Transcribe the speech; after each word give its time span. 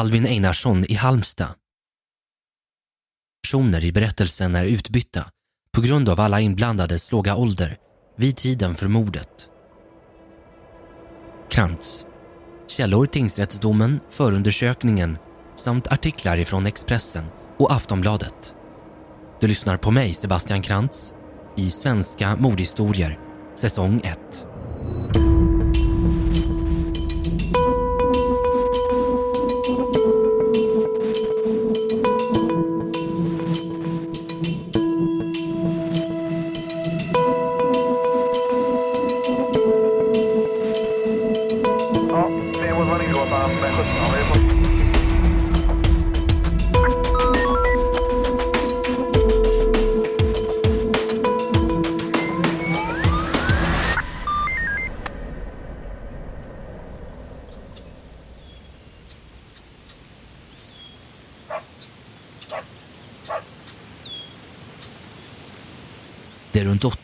Albin 0.00 0.26
Einarsson 0.26 0.84
i 0.84 0.94
Halmstad. 0.94 1.48
Personer 3.42 3.84
i 3.84 3.92
berättelsen 3.92 4.54
är 4.54 4.64
utbytta 4.64 5.24
på 5.74 5.80
grund 5.80 6.08
av 6.08 6.20
alla 6.20 6.40
inblandades 6.40 7.12
låga 7.12 7.36
ålder 7.36 7.76
vid 8.16 8.36
tiden 8.36 8.74
för 8.74 8.88
mordet. 8.88 9.48
Krantz. 11.50 12.06
Källor 12.68 13.06
tingsrättsdomen, 13.06 14.00
förundersökningen 14.10 15.18
samt 15.56 15.86
artiklar 15.86 16.38
ifrån 16.38 16.66
Expressen 16.66 17.24
och 17.58 17.72
Aftonbladet. 17.72 18.54
Du 19.40 19.46
lyssnar 19.46 19.76
på 19.76 19.90
mig, 19.90 20.14
Sebastian 20.14 20.62
Krantz, 20.62 21.14
i 21.56 21.70
Svenska 21.70 22.36
mordhistorier, 22.36 23.18
säsong 23.56 24.00
1. 24.04 24.46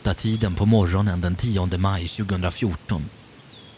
Åtta 0.07 0.13
tiden 0.13 0.55
på 0.55 0.65
morgonen 0.65 1.21
den 1.21 1.35
10 1.35 1.77
maj 1.77 2.07
2014. 2.07 3.09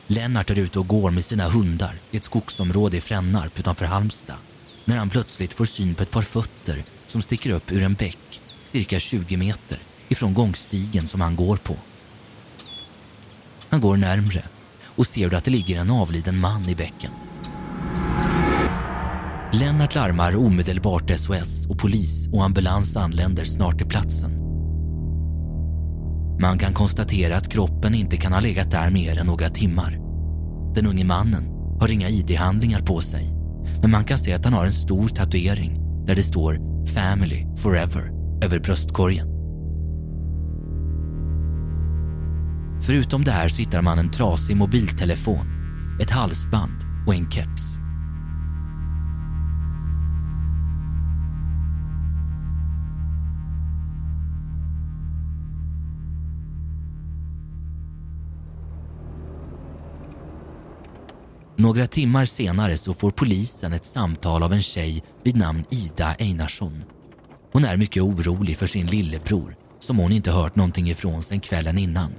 Lennart 0.07 0.49
är 0.49 0.59
ute 0.59 0.79
och 0.79 0.87
går 0.87 1.11
med 1.11 1.25
sina 1.25 1.49
hundar 1.49 1.95
i 2.11 2.17
ett 2.17 2.23
skogsområde 2.23 2.97
i 2.97 3.01
Frännarp 3.01 3.59
utanför 3.59 3.85
Halmstad 3.85 4.35
när 4.85 4.97
han 4.97 5.09
plötsligt 5.09 5.53
får 5.53 5.65
syn 5.65 5.95
på 5.95 6.03
ett 6.03 6.11
par 6.11 6.21
fötter 6.21 6.83
som 7.07 7.21
sticker 7.21 7.51
upp 7.51 7.71
ur 7.71 7.83
en 7.83 7.93
bäck 7.93 8.41
cirka 8.63 8.99
20 8.99 9.37
meter 9.37 9.77
ifrån 10.09 10.33
gångstigen 10.33 11.07
som 11.07 11.21
han 11.21 11.35
går 11.35 11.57
på. 11.57 11.75
Han 13.69 13.81
går 13.81 13.97
närmre 13.97 14.43
och 14.85 15.07
ser 15.07 15.33
att 15.33 15.43
det 15.43 15.51
ligger 15.51 15.79
en 15.79 15.91
avliden 15.91 16.39
man 16.39 16.69
i 16.69 16.75
bäcken. 16.75 17.11
Lennart 19.53 19.95
larmar 19.95 20.35
omedelbart 20.35 21.11
SOS 21.19 21.67
och 21.69 21.79
polis 21.79 22.27
och 22.33 22.43
ambulans 22.43 22.97
anländer 22.97 23.45
snart 23.45 23.77
till 23.77 23.87
platsen. 23.87 24.38
Man 26.41 26.57
kan 26.57 26.73
konstatera 26.73 27.37
att 27.37 27.49
kroppen 27.49 27.95
inte 27.95 28.17
kan 28.17 28.33
ha 28.33 28.39
legat 28.39 28.71
där 28.71 28.91
mer 28.91 29.19
än 29.19 29.27
några 29.27 29.49
timmar. 29.49 29.99
Den 30.75 30.85
unge 30.85 31.05
mannen 31.05 31.43
har 31.79 31.91
inga 31.91 32.09
ID-handlingar 32.09 32.79
på 32.79 33.01
sig 33.01 33.39
men 33.81 33.91
man 33.91 34.03
kan 34.03 34.17
se 34.17 34.33
att 34.33 34.45
han 34.45 34.53
har 34.53 34.65
en 34.65 34.71
stor 34.71 35.07
tatuering 35.07 35.79
där 36.05 36.15
det 36.15 36.23
står 36.23 36.85
“Family 36.85 37.45
Forever” 37.57 38.11
över 38.43 38.59
bröstkorgen. 38.59 39.27
Förutom 42.81 43.23
det 43.23 43.31
här 43.31 43.49
så 43.49 43.57
hittar 43.57 43.81
man 43.81 43.99
en 43.99 44.11
trasig 44.11 44.57
mobiltelefon, 44.57 45.45
ett 46.01 46.11
halsband 46.11 46.77
och 47.07 47.15
en 47.15 47.31
keps. 47.31 47.78
Några 61.59 61.87
timmar 61.87 62.25
senare 62.25 62.77
så 62.77 62.93
får 62.93 63.11
polisen 63.11 63.73
ett 63.73 63.85
samtal 63.85 64.43
av 64.43 64.53
en 64.53 64.61
tjej 64.61 65.03
vid 65.23 65.37
namn 65.37 65.65
Ida 65.69 66.15
Einarsson. 66.19 66.83
Hon 67.51 67.65
är 67.65 67.77
mycket 67.77 68.03
orolig 68.03 68.57
för 68.57 68.67
sin 68.67 68.87
lillebror 68.87 69.55
som 69.79 69.97
hon 69.97 70.11
inte 70.11 70.31
hört 70.31 70.55
någonting 70.55 70.89
ifrån 70.89 71.23
sedan 71.23 71.39
kvällen 71.39 71.77
innan. 71.77 72.15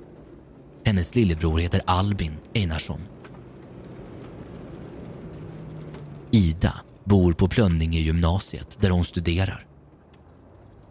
Hennes 0.85 1.15
lillebror 1.15 1.59
heter 1.59 1.83
Albin 1.87 2.37
Einarsson. 2.55 3.01
Ida 6.31 6.81
bor 7.05 7.33
på 7.33 7.49
Plönninge 7.49 8.01
gymnasiet 8.01 8.79
där 8.81 8.91
hon 8.91 9.05
studerar. 9.05 9.67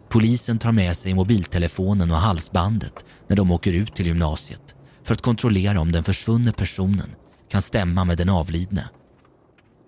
Polisen 0.08 0.58
tar 0.58 0.72
med 0.72 0.96
sig 0.96 1.14
mobiltelefonen 1.14 2.10
och 2.10 2.16
halsbandet 2.16 3.04
när 3.28 3.36
de 3.36 3.50
åker 3.50 3.72
ut 3.72 3.94
till 3.94 4.06
gymnasiet 4.06 4.74
för 5.04 5.14
att 5.14 5.22
kontrollera 5.22 5.80
om 5.80 5.92
den 5.92 6.04
försvunne 6.04 6.52
personen 6.52 7.10
kan 7.50 7.62
stämma 7.62 8.04
med 8.04 8.18
den 8.18 8.28
avlidne. 8.28 8.88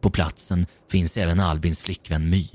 På 0.01 0.11
platsen 0.11 0.67
finns 0.91 1.17
även 1.17 1.41
Albins 1.41 1.81
flickvän 1.81 2.31
My. 2.31 2.49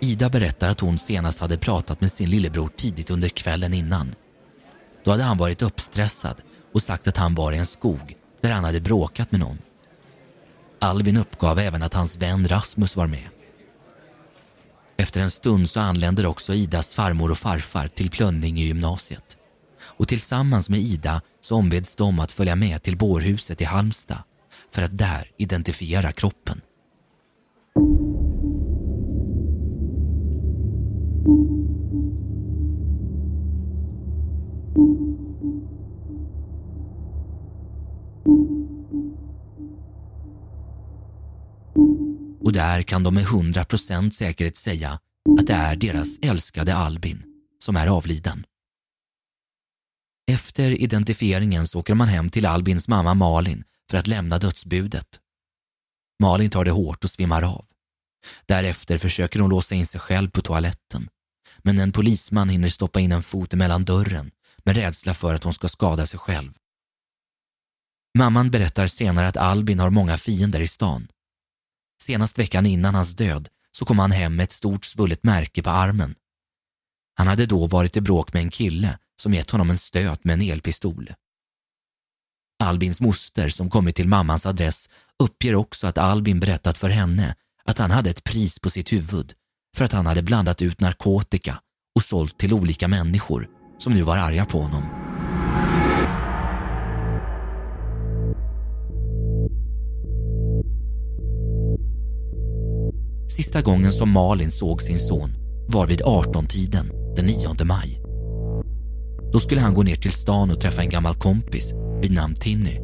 Ida 0.00 0.28
berättar 0.28 0.68
att 0.68 0.80
hon 0.80 0.98
senast 0.98 1.40
hade 1.40 1.58
pratat 1.58 2.00
med 2.00 2.12
sin 2.12 2.30
lillebror 2.30 2.68
tidigt 2.68 3.10
under 3.10 3.28
kvällen 3.28 3.74
innan. 3.74 4.14
Då 5.04 5.10
hade 5.10 5.22
han 5.22 5.38
varit 5.38 5.62
uppstressad 5.62 6.36
och 6.72 6.82
sagt 6.82 7.08
att 7.08 7.16
han 7.16 7.34
var 7.34 7.52
i 7.52 7.58
en 7.58 7.66
skog 7.66 8.16
där 8.40 8.50
han 8.50 8.64
hade 8.64 8.80
bråkat 8.80 9.32
med 9.32 9.40
någon. 9.40 9.58
Alvin 10.78 11.16
uppgav 11.16 11.58
även 11.58 11.82
att 11.82 11.94
hans 11.94 12.16
vän 12.16 12.48
Rasmus 12.48 12.96
var 12.96 13.06
med. 13.06 13.28
Efter 15.02 15.20
en 15.20 15.30
stund 15.30 15.70
så 15.70 15.80
anländer 15.80 16.26
också 16.26 16.54
Idas 16.54 16.94
farmor 16.94 17.30
och 17.30 17.38
farfar 17.38 17.88
till 17.88 18.10
Plönninge 18.10 18.62
gymnasiet. 18.62 19.36
Och 19.80 20.08
tillsammans 20.08 20.68
med 20.68 20.80
Ida 20.80 21.20
så 21.40 21.56
ombeds 21.56 21.96
de 21.96 22.20
att 22.20 22.32
följa 22.32 22.56
med 22.56 22.82
till 22.82 22.96
bårhuset 22.96 23.60
i 23.60 23.64
Halmstad 23.64 24.22
för 24.70 24.82
att 24.82 24.98
där 24.98 25.30
identifiera 25.36 26.12
kroppen. 26.12 26.60
Och 42.52 42.56
där 42.56 42.82
kan 42.82 43.02
de 43.02 43.14
med 43.14 43.24
100% 43.24 44.10
säkerhet 44.10 44.56
säga 44.56 44.90
att 45.38 45.46
det 45.46 45.52
är 45.52 45.76
deras 45.76 46.18
älskade 46.22 46.74
Albin 46.74 47.22
som 47.58 47.76
är 47.76 47.86
avliden. 47.86 48.46
Efter 50.30 50.70
identifieringen 50.70 51.66
så 51.66 51.80
åker 51.80 51.94
man 51.94 52.08
hem 52.08 52.30
till 52.30 52.46
Albins 52.46 52.88
mamma 52.88 53.14
Malin 53.14 53.64
för 53.90 53.98
att 53.98 54.06
lämna 54.06 54.38
dödsbudet. 54.38 55.20
Malin 56.22 56.50
tar 56.50 56.64
det 56.64 56.70
hårt 56.70 57.04
och 57.04 57.10
svimmar 57.10 57.42
av. 57.42 57.64
Därefter 58.46 58.98
försöker 58.98 59.40
hon 59.40 59.50
låsa 59.50 59.74
in 59.74 59.86
sig 59.86 60.00
själv 60.00 60.30
på 60.30 60.42
toaletten. 60.42 61.08
Men 61.58 61.78
en 61.78 61.92
polisman 61.92 62.48
hinner 62.48 62.68
stoppa 62.68 63.00
in 63.00 63.12
en 63.12 63.22
fot 63.22 63.54
mellan 63.54 63.84
dörren 63.84 64.30
med 64.64 64.76
rädsla 64.76 65.14
för 65.14 65.34
att 65.34 65.44
hon 65.44 65.54
ska 65.54 65.68
skada 65.68 66.06
sig 66.06 66.18
själv. 66.20 66.52
Mamman 68.18 68.50
berättar 68.50 68.86
senare 68.86 69.28
att 69.28 69.36
Albin 69.36 69.80
har 69.80 69.90
många 69.90 70.18
fiender 70.18 70.60
i 70.60 70.68
stan. 70.68 71.08
Senast 72.02 72.38
veckan 72.38 72.66
innan 72.66 72.94
hans 72.94 73.14
död 73.14 73.48
så 73.70 73.84
kom 73.84 73.98
han 73.98 74.12
hem 74.12 74.36
med 74.36 74.44
ett 74.44 74.52
stort 74.52 74.84
svullet 74.84 75.22
märke 75.22 75.62
på 75.62 75.70
armen. 75.70 76.14
Han 77.14 77.26
hade 77.26 77.46
då 77.46 77.66
varit 77.66 77.96
i 77.96 78.00
bråk 78.00 78.32
med 78.32 78.42
en 78.42 78.50
kille 78.50 78.98
som 79.16 79.34
gett 79.34 79.50
honom 79.50 79.70
en 79.70 79.78
stöt 79.78 80.24
med 80.24 80.34
en 80.34 80.42
elpistol. 80.42 81.10
Albins 82.62 83.00
moster 83.00 83.48
som 83.48 83.70
kommit 83.70 83.96
till 83.96 84.08
mammans 84.08 84.46
adress 84.46 84.90
uppger 85.18 85.54
också 85.54 85.86
att 85.86 85.98
Albin 85.98 86.40
berättat 86.40 86.78
för 86.78 86.88
henne 86.88 87.34
att 87.64 87.78
han 87.78 87.90
hade 87.90 88.10
ett 88.10 88.24
pris 88.24 88.58
på 88.58 88.70
sitt 88.70 88.92
huvud 88.92 89.32
för 89.76 89.84
att 89.84 89.92
han 89.92 90.06
hade 90.06 90.22
blandat 90.22 90.62
ut 90.62 90.80
narkotika 90.80 91.60
och 91.94 92.02
sålt 92.02 92.38
till 92.38 92.52
olika 92.52 92.88
människor 92.88 93.48
som 93.78 93.92
nu 93.92 94.02
var 94.02 94.18
arga 94.18 94.44
på 94.44 94.60
honom. 94.60 94.84
Sista 103.36 103.62
gången 103.62 103.92
som 103.92 104.10
Malin 104.10 104.50
såg 104.50 104.82
sin 104.82 104.98
son 104.98 105.30
var 105.68 105.86
vid 105.86 106.00
18-tiden 106.00 106.90
den 107.16 107.26
9 107.26 107.64
maj. 107.64 108.00
Då 109.32 109.40
skulle 109.40 109.60
han 109.60 109.74
gå 109.74 109.82
ner 109.82 109.96
till 109.96 110.12
stan 110.12 110.50
och 110.50 110.60
träffa 110.60 110.82
en 110.82 110.90
gammal 110.90 111.14
kompis 111.14 111.72
vid 112.02 112.12
namn 112.12 112.34
Tinny. 112.34 112.78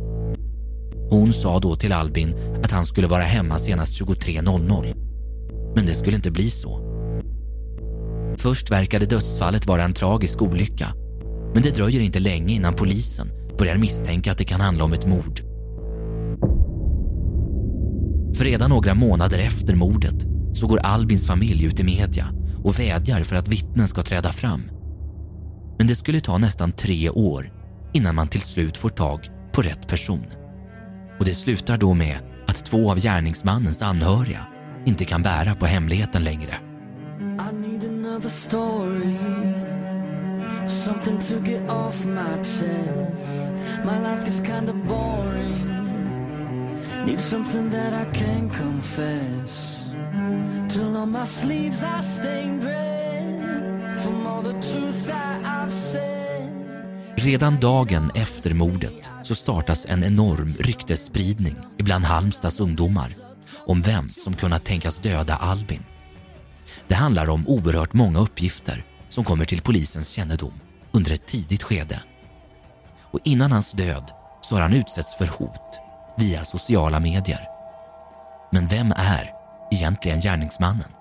Hon 1.10 1.32
sa 1.32 1.58
då 1.58 1.76
till 1.76 1.92
Albin 1.92 2.34
att 2.64 2.70
han 2.70 2.86
skulle 2.86 3.06
vara 3.06 3.22
hemma 3.22 3.58
senast 3.58 4.00
23.00. 4.00 4.94
Men 5.76 5.86
det 5.86 5.94
skulle 5.94 6.16
inte 6.16 6.30
bli 6.30 6.50
så. 6.50 6.80
Först 8.38 8.70
verkade 8.70 9.06
dödsfallet 9.06 9.66
vara 9.66 9.84
en 9.84 9.92
tragisk 9.92 10.42
olycka 10.42 10.94
men 11.54 11.62
det 11.62 11.76
dröjer 11.76 12.00
inte 12.00 12.20
länge 12.20 12.54
innan 12.54 12.74
polisen 12.74 13.28
börjar 13.58 13.76
misstänka 13.76 14.32
att 14.32 14.38
det 14.38 14.44
kan 14.44 14.60
handla 14.60 14.84
om 14.84 14.92
ett 14.92 15.06
mord. 15.06 15.40
För 18.36 18.44
redan 18.44 18.70
några 18.70 18.94
månader 18.94 19.38
efter 19.38 19.74
mordet 19.74 20.37
så 20.58 20.66
går 20.66 20.78
Albins 20.78 21.26
familj 21.26 21.64
ut 21.64 21.80
i 21.80 21.84
media 21.84 22.26
och 22.64 22.78
vädjar 22.78 23.22
för 23.22 23.36
att 23.36 23.48
vittnen 23.48 23.88
ska 23.88 24.02
träda 24.02 24.32
fram. 24.32 24.62
Men 25.78 25.86
det 25.86 25.94
skulle 25.94 26.20
ta 26.20 26.38
nästan 26.38 26.72
tre 26.72 27.10
år 27.10 27.52
innan 27.92 28.14
man 28.14 28.28
till 28.28 28.40
slut 28.40 28.76
får 28.76 28.88
tag 28.88 29.28
på 29.52 29.62
rätt 29.62 29.88
person. 29.88 30.26
Och 31.18 31.24
det 31.24 31.34
slutar 31.34 31.76
då 31.76 31.94
med 31.94 32.18
att 32.46 32.64
två 32.64 32.90
av 32.90 32.98
gärningsmannens 32.98 33.82
anhöriga 33.82 34.46
inte 34.86 35.04
kan 35.04 35.22
bära 35.22 35.54
på 35.54 35.66
hemligheten 35.66 36.24
längre. 36.24 36.54
Something 40.66 41.18
to 41.18 41.50
get 41.50 41.70
off 41.70 42.04
my 42.06 42.44
chest 42.44 43.52
My 43.84 43.98
life 44.00 44.26
gets 44.26 44.40
kinda 44.40 44.72
boring 44.72 45.68
Need 47.06 47.20
something 47.20 47.70
that 47.70 47.92
I 47.92 48.04
can 48.18 48.50
confess 48.50 49.77
till 50.68 50.96
on 50.96 51.10
my 51.10 51.26
sleeves 51.26 51.82
I 51.82 52.02
stained 52.02 52.64
red 52.64 53.98
From 54.02 54.26
all 54.26 54.42
the 54.42 54.52
truth 54.52 55.06
that 55.06 55.40
I've 55.44 55.72
said 55.72 56.48
Redan 57.16 57.60
dagen 57.60 58.10
efter 58.14 58.54
mordet 58.54 59.10
så 59.22 59.34
startas 59.34 59.86
en 59.86 60.04
enorm 60.04 60.54
ryktesspridning 60.58 61.56
ibland 61.78 62.04
Halmstads 62.04 62.60
ungdomar 62.60 63.14
om 63.66 63.80
vem 63.80 64.08
som 64.08 64.34
kunnat 64.34 64.64
tänkas 64.64 64.98
döda 64.98 65.36
Albin. 65.36 65.84
Det 66.86 66.94
handlar 66.94 67.30
om 67.30 67.48
oerhört 67.48 67.92
många 67.92 68.18
uppgifter 68.18 68.84
som 69.08 69.24
kommer 69.24 69.44
till 69.44 69.62
polisens 69.62 70.08
kännedom 70.08 70.52
under 70.92 71.12
ett 71.12 71.26
tidigt 71.26 71.62
skede. 71.62 72.02
Och 73.02 73.20
innan 73.24 73.52
hans 73.52 73.72
död 73.72 74.10
så 74.40 74.54
har 74.54 74.62
han 74.62 74.72
utsätts 74.72 75.16
för 75.16 75.26
hot 75.26 75.78
via 76.18 76.44
sociala 76.44 77.00
medier. 77.00 77.40
Men 78.52 78.68
vem 78.68 78.92
är 78.96 79.37
egentligen 79.70 80.20
gärningsmannen? 80.20 80.92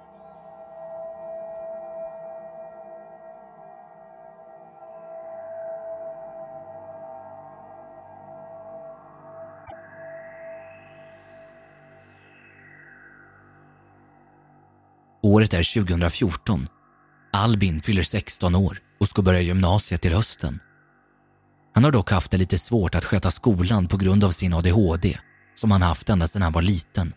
Året 15.28 15.54
är 15.54 15.84
2014. 15.84 16.68
Albin 17.34 17.81
fyller 17.81 18.04
16 18.04 18.56
år 18.56 18.80
och 19.00 19.08
ska 19.08 19.22
börja 19.22 19.42
gymnasiet 19.42 20.02
till 20.02 20.13
hösten. 20.13 20.60
Han 21.75 21.84
har 21.84 21.92
dock 21.92 22.12
haft 22.12 22.31
det 22.31 22.38
lite 22.38 22.58
svårt 22.58 22.96
att 22.96 23.06
sköta 23.06 23.31
skolan 23.31 23.88
på 23.88 23.98
grund 23.98 24.24
av 24.24 24.31
sin 24.31 24.54
ADHD 24.54 25.20
som 25.56 25.72
han 25.72 25.81
haft 25.81 26.10
ända 26.10 26.28
sedan 26.28 26.42
han 26.42 26.52
var 26.52 26.62
liten. 26.62 27.13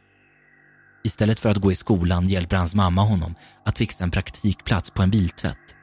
Istället 1.04 1.38
för 1.38 1.48
att 1.48 1.56
gå 1.56 1.72
i 1.72 1.74
skolan 1.74 2.28
hjälper 2.28 2.56
hans 2.56 2.74
mamma 2.74 3.02
honom 3.02 3.34
att 3.64 3.78
fixa 3.78 4.04
en 4.04 4.10
praktikplats 4.10 4.90
på 4.90 5.02
en 5.02 5.10
biltvätt. 5.10 5.76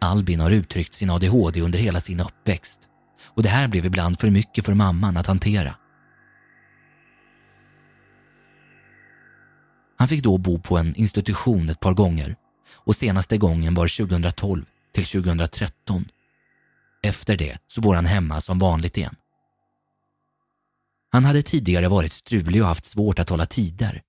Albin 0.00 0.40
har 0.40 0.50
uttryckt 0.50 0.94
sin 0.94 1.10
ADHD 1.10 1.60
under 1.60 1.78
hela 1.78 2.00
sin 2.00 2.20
uppväxt 2.20 2.80
och 3.24 3.42
det 3.42 3.48
här 3.48 3.68
blev 3.68 3.86
ibland 3.86 4.20
för 4.20 4.30
mycket 4.30 4.64
för 4.64 4.74
mamman 4.74 5.16
att 5.16 5.26
hantera. 5.26 5.74
Han 9.98 10.08
fick 10.08 10.22
då 10.22 10.38
bo 10.38 10.58
på 10.58 10.78
en 10.78 10.94
institution 10.94 11.68
ett 11.68 11.80
par 11.80 11.94
gånger 11.94 12.36
och 12.74 12.96
senaste 12.96 13.38
gången 13.38 13.74
var 13.74 14.06
2012 14.06 14.64
till 14.94 15.04
2013. 15.04 16.04
Efter 17.02 17.36
det 17.36 17.58
så 17.66 17.80
bor 17.80 17.94
han 17.94 18.06
hemma 18.06 18.40
som 18.40 18.58
vanligt 18.58 18.96
igen. 18.96 19.14
Han 21.10 21.24
hade 21.24 21.42
tidigare 21.42 21.88
varit 21.88 22.12
strulig 22.12 22.62
och 22.62 22.68
haft 22.68 22.84
svårt 22.84 23.18
att 23.18 23.28
hålla 23.28 23.46
tider. 23.46 24.02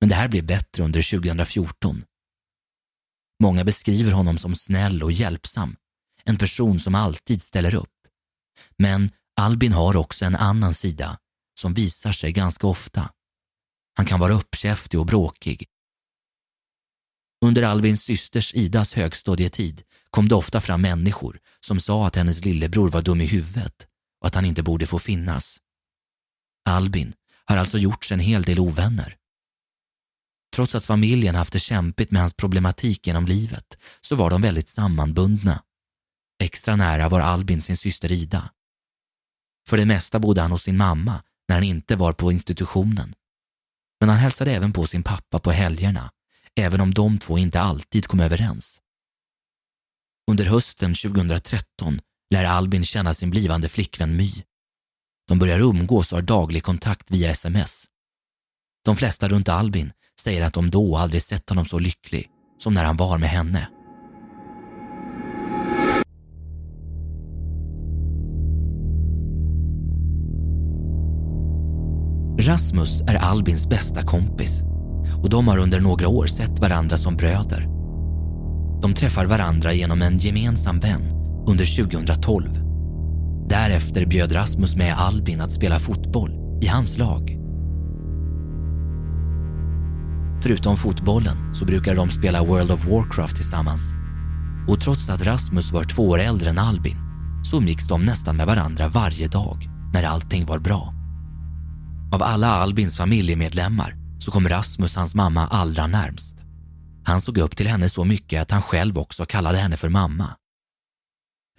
Men 0.00 0.08
det 0.08 0.14
här 0.14 0.28
blev 0.28 0.46
bättre 0.46 0.82
under 0.84 1.10
2014. 1.10 2.04
Många 3.42 3.64
beskriver 3.64 4.12
honom 4.12 4.38
som 4.38 4.54
snäll 4.54 5.02
och 5.02 5.12
hjälpsam. 5.12 5.76
En 6.24 6.36
person 6.36 6.80
som 6.80 6.94
alltid 6.94 7.42
ställer 7.42 7.74
upp. 7.74 7.94
Men 8.78 9.10
Albin 9.40 9.72
har 9.72 9.96
också 9.96 10.24
en 10.24 10.36
annan 10.36 10.74
sida 10.74 11.18
som 11.60 11.74
visar 11.74 12.12
sig 12.12 12.32
ganska 12.32 12.66
ofta. 12.66 13.10
Han 13.96 14.06
kan 14.06 14.20
vara 14.20 14.32
uppkäftig 14.32 15.00
och 15.00 15.06
bråkig 15.06 15.68
under 17.44 17.62
Albins 17.62 18.02
systers 18.02 18.54
Idas 18.54 18.94
högstadietid 18.94 19.82
kom 20.10 20.28
det 20.28 20.34
ofta 20.34 20.60
fram 20.60 20.82
människor 20.82 21.38
som 21.60 21.80
sa 21.80 22.06
att 22.06 22.16
hennes 22.16 22.44
lillebror 22.44 22.90
var 22.90 23.02
dum 23.02 23.20
i 23.20 23.26
huvudet 23.26 23.86
och 24.20 24.26
att 24.26 24.34
han 24.34 24.44
inte 24.44 24.62
borde 24.62 24.86
få 24.86 24.98
finnas. 24.98 25.58
Albin 26.64 27.12
har 27.44 27.56
alltså 27.56 27.78
gjort 27.78 28.04
sig 28.04 28.14
en 28.14 28.20
hel 28.20 28.42
del 28.42 28.58
ovänner. 28.58 29.16
Trots 30.54 30.74
att 30.74 30.84
familjen 30.84 31.34
haft 31.34 31.52
det 31.52 31.60
kämpigt 31.60 32.10
med 32.10 32.20
hans 32.20 32.34
problematik 32.34 33.06
genom 33.06 33.26
livet 33.26 33.82
så 34.00 34.16
var 34.16 34.30
de 34.30 34.42
väldigt 34.42 34.68
sammanbundna. 34.68 35.62
Extra 36.42 36.76
nära 36.76 37.08
var 37.08 37.20
Albin 37.20 37.62
sin 37.62 37.76
syster 37.76 38.12
Ida. 38.12 38.50
För 39.68 39.76
det 39.76 39.86
mesta 39.86 40.18
bodde 40.18 40.40
han 40.40 40.50
hos 40.50 40.62
sin 40.62 40.76
mamma 40.76 41.22
när 41.48 41.56
han 41.56 41.64
inte 41.64 41.96
var 41.96 42.12
på 42.12 42.32
institutionen. 42.32 43.14
Men 44.00 44.08
han 44.08 44.18
hälsade 44.18 44.52
även 44.52 44.72
på 44.72 44.86
sin 44.86 45.02
pappa 45.02 45.38
på 45.38 45.50
helgerna 45.50 46.10
även 46.56 46.80
om 46.80 46.94
de 46.94 47.18
två 47.18 47.38
inte 47.38 47.60
alltid 47.60 48.06
kom 48.06 48.20
överens. 48.20 48.80
Under 50.30 50.44
hösten 50.44 50.94
2013 50.94 52.00
lär 52.30 52.44
Albin 52.44 52.84
känna 52.84 53.14
sin 53.14 53.30
blivande 53.30 53.68
flickvän 53.68 54.16
My. 54.16 54.32
De 55.30 55.38
börjar 55.38 55.60
umgås 55.60 56.12
och 56.12 56.18
har 56.18 56.22
daglig 56.22 56.62
kontakt 56.62 57.10
via 57.10 57.30
sms. 57.30 57.84
De 58.84 58.96
flesta 58.96 59.28
runt 59.28 59.48
Albin 59.48 59.92
säger 60.20 60.42
att 60.42 60.54
de 60.54 60.70
då 60.70 60.96
aldrig 60.96 61.22
sett 61.22 61.48
honom 61.48 61.64
så 61.64 61.78
lycklig 61.78 62.26
som 62.58 62.74
när 62.74 62.84
han 62.84 62.96
var 62.96 63.18
med 63.18 63.28
henne. 63.28 63.68
Rasmus 72.38 73.00
är 73.00 73.14
Albins 73.14 73.68
bästa 73.68 74.02
kompis 74.02 74.62
och 75.22 75.30
de 75.30 75.48
har 75.48 75.58
under 75.58 75.80
några 75.80 76.08
år 76.08 76.26
sett 76.26 76.58
varandra 76.60 76.96
som 76.96 77.16
bröder. 77.16 77.68
De 78.82 78.94
träffar 78.94 79.26
varandra 79.26 79.72
genom 79.72 80.02
en 80.02 80.18
gemensam 80.18 80.80
vän 80.80 81.02
under 81.46 81.84
2012. 81.84 82.69
Därefter 83.50 84.06
bjöd 84.06 84.34
Rasmus 84.34 84.76
med 84.76 84.94
Albin 84.98 85.40
att 85.40 85.52
spela 85.52 85.78
fotboll 85.78 86.30
i 86.62 86.66
hans 86.66 86.98
lag. 86.98 87.36
Förutom 90.42 90.76
fotbollen 90.76 91.54
så 91.54 91.64
brukade 91.64 91.96
de 91.96 92.10
spela 92.10 92.44
World 92.44 92.70
of 92.70 92.86
Warcraft 92.86 93.36
tillsammans. 93.36 93.94
Och 94.68 94.80
trots 94.80 95.08
att 95.08 95.22
Rasmus 95.22 95.72
var 95.72 95.84
två 95.84 96.08
år 96.08 96.18
äldre 96.18 96.50
än 96.50 96.58
Albin 96.58 96.96
så 97.44 97.56
umgicks 97.56 97.88
de 97.88 98.04
nästan 98.04 98.36
med 98.36 98.46
varandra 98.46 98.88
varje 98.88 99.28
dag 99.28 99.66
när 99.92 100.02
allting 100.02 100.46
var 100.46 100.58
bra. 100.58 100.94
Av 102.12 102.22
alla 102.22 102.48
Albins 102.48 102.96
familjemedlemmar 102.96 103.94
så 104.18 104.30
kom 104.30 104.48
Rasmus 104.48 104.96
hans 104.96 105.14
mamma 105.14 105.46
allra 105.46 105.86
närmst. 105.86 106.36
Han 107.04 107.20
såg 107.20 107.38
upp 107.38 107.56
till 107.56 107.68
henne 107.68 107.88
så 107.88 108.04
mycket 108.04 108.42
att 108.42 108.50
han 108.50 108.62
själv 108.62 108.98
också 108.98 109.24
kallade 109.24 109.58
henne 109.58 109.76
för 109.76 109.88
mamma. 109.88 110.28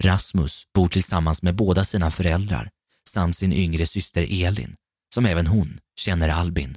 Rasmus 0.04 0.62
bor 0.74 0.88
tillsammans 0.88 1.42
med 1.42 1.54
båda 1.54 1.84
sina 1.84 2.10
föräldrar 2.10 2.70
samt 3.08 3.36
sin 3.36 3.52
yngre 3.52 3.86
syster 3.86 4.44
Elin, 4.44 4.74
som 5.14 5.26
även 5.26 5.46
hon 5.46 5.78
känner 6.00 6.28
Albin. 6.28 6.76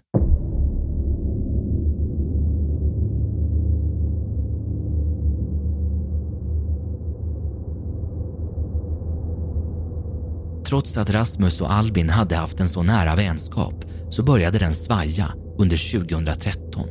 Trots 10.67 10.98
att 10.98 11.10
Rasmus 11.10 11.62
och 11.62 11.74
Albin 11.74 12.10
hade 12.10 12.36
haft 12.36 12.60
en 12.60 12.70
så 12.70 12.84
nära 12.84 13.15
vänskap 13.15 13.86
så 14.10 14.24
började 14.24 14.60
den 14.60 14.74
svaja 14.74 15.34
under 15.58 15.91
2013. 16.00 16.89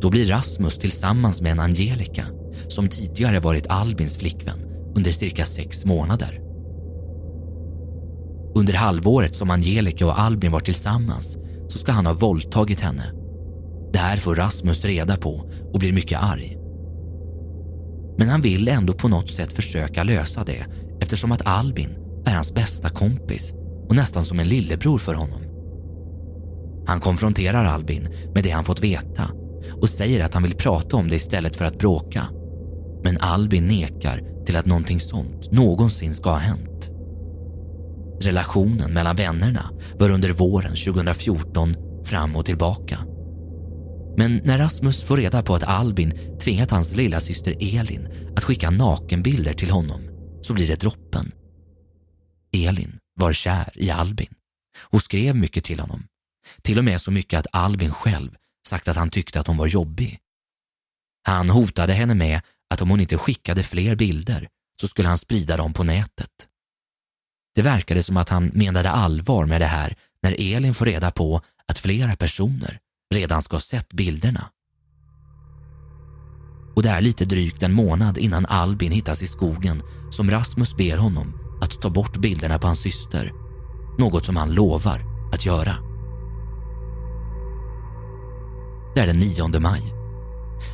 Då 0.00 0.10
blir 0.10 0.26
Rasmus 0.26 0.78
tillsammans 0.78 1.40
med 1.40 1.52
en 1.52 1.60
Angelica 1.60 2.39
som 2.72 2.88
tidigare 2.88 3.40
varit 3.40 3.66
Albins 3.68 4.16
flickvän 4.16 4.58
under 4.96 5.10
cirka 5.10 5.44
sex 5.44 5.84
månader. 5.84 6.40
Under 8.54 8.74
halvåret 8.74 9.34
som 9.34 9.50
Angelica 9.50 10.06
och 10.06 10.20
Albin 10.20 10.52
var 10.52 10.60
tillsammans 10.60 11.38
så 11.68 11.78
ska 11.78 11.92
han 11.92 12.06
ha 12.06 12.12
våldtagit 12.12 12.80
henne. 12.80 13.12
Det 13.92 13.98
här 13.98 14.16
får 14.16 14.34
Rasmus 14.34 14.84
reda 14.84 15.16
på 15.16 15.50
och 15.72 15.78
blir 15.78 15.92
mycket 15.92 16.22
arg. 16.22 16.56
Men 18.18 18.28
han 18.28 18.40
vill 18.40 18.68
ändå 18.68 18.92
på 18.92 19.08
något 19.08 19.30
sätt 19.30 19.52
försöka 19.52 20.02
lösa 20.02 20.44
det 20.44 20.66
eftersom 21.00 21.32
att 21.32 21.46
Albin 21.46 21.90
är 22.26 22.34
hans 22.34 22.54
bästa 22.54 22.88
kompis 22.88 23.54
och 23.88 23.96
nästan 23.96 24.24
som 24.24 24.40
en 24.40 24.48
lillebror 24.48 24.98
för 24.98 25.14
honom. 25.14 25.40
Han 26.86 27.00
konfronterar 27.00 27.64
Albin 27.64 28.08
med 28.34 28.44
det 28.44 28.50
han 28.50 28.64
fått 28.64 28.80
veta 28.80 29.30
och 29.80 29.88
säger 29.88 30.24
att 30.24 30.34
han 30.34 30.42
vill 30.42 30.54
prata 30.54 30.96
om 30.96 31.08
det 31.08 31.16
istället 31.16 31.56
för 31.56 31.64
att 31.64 31.78
bråka. 31.78 32.26
Men 33.04 33.18
Albin 33.20 33.68
nekar 33.68 34.44
till 34.46 34.56
att 34.56 34.66
någonting 34.66 35.00
sånt 35.00 35.52
någonsin 35.52 36.14
ska 36.14 36.30
ha 36.30 36.38
hänt. 36.38 36.90
Relationen 38.20 38.92
mellan 38.92 39.16
vännerna 39.16 39.70
var 39.98 40.10
under 40.10 40.32
våren 40.32 40.76
2014 40.76 41.76
fram 42.04 42.36
och 42.36 42.46
tillbaka. 42.46 42.98
Men 44.16 44.40
när 44.44 44.58
Rasmus 44.58 45.02
får 45.02 45.16
reda 45.16 45.42
på 45.42 45.54
att 45.54 45.64
Albin 45.64 46.38
tvingat 46.40 46.70
hans 46.70 46.96
lilla 46.96 47.20
syster 47.20 47.56
Elin 47.60 48.08
att 48.36 48.44
skicka 48.44 48.70
nakenbilder 48.70 49.52
till 49.52 49.70
honom 49.70 50.00
så 50.42 50.54
blir 50.54 50.68
det 50.68 50.80
droppen. 50.80 51.32
Elin 52.52 52.98
var 53.14 53.32
kär 53.32 53.70
i 53.74 53.90
Albin 53.90 54.34
och 54.80 55.02
skrev 55.02 55.36
mycket 55.36 55.64
till 55.64 55.80
honom. 55.80 56.04
Till 56.62 56.78
och 56.78 56.84
med 56.84 57.00
så 57.00 57.10
mycket 57.10 57.38
att 57.38 57.46
Albin 57.52 57.90
själv 57.90 58.30
sagt 58.68 58.88
att 58.88 58.96
han 58.96 59.10
tyckte 59.10 59.40
att 59.40 59.46
hon 59.46 59.56
var 59.56 59.66
jobbig. 59.66 60.18
Han 61.22 61.50
hotade 61.50 61.92
henne 61.92 62.14
med 62.14 62.40
att 62.70 62.82
om 62.82 62.90
hon 62.90 63.00
inte 63.00 63.18
skickade 63.18 63.62
fler 63.62 63.96
bilder 63.96 64.48
så 64.80 64.88
skulle 64.88 65.08
han 65.08 65.18
sprida 65.18 65.56
dem 65.56 65.72
på 65.72 65.84
nätet. 65.84 66.30
Det 67.54 67.62
verkade 67.62 68.02
som 68.02 68.16
att 68.16 68.28
han 68.28 68.46
menade 68.46 68.90
allvar 68.90 69.46
med 69.46 69.60
det 69.60 69.66
här 69.66 69.96
när 70.22 70.36
Elin 70.38 70.74
får 70.74 70.86
reda 70.86 71.10
på 71.10 71.40
att 71.66 71.78
flera 71.78 72.16
personer 72.16 72.78
redan 73.14 73.42
ska 73.42 73.56
ha 73.56 73.60
sett 73.60 73.92
bilderna. 73.92 74.50
Och 76.76 76.82
det 76.82 76.90
är 76.90 77.00
lite 77.00 77.24
drygt 77.24 77.62
en 77.62 77.72
månad 77.72 78.18
innan 78.18 78.46
Albin 78.46 78.92
hittas 78.92 79.22
i 79.22 79.26
skogen 79.26 79.82
som 80.10 80.30
Rasmus 80.30 80.76
ber 80.76 80.96
honom 80.96 81.40
att 81.62 81.82
ta 81.82 81.90
bort 81.90 82.16
bilderna 82.16 82.58
på 82.58 82.66
hans 82.66 82.80
syster. 82.80 83.32
Något 83.98 84.26
som 84.26 84.36
han 84.36 84.54
lovar 84.54 85.02
att 85.32 85.46
göra. 85.46 85.76
Det 88.94 89.00
är 89.00 89.06
den 89.06 89.18
9 89.18 89.60
maj. 89.60 89.99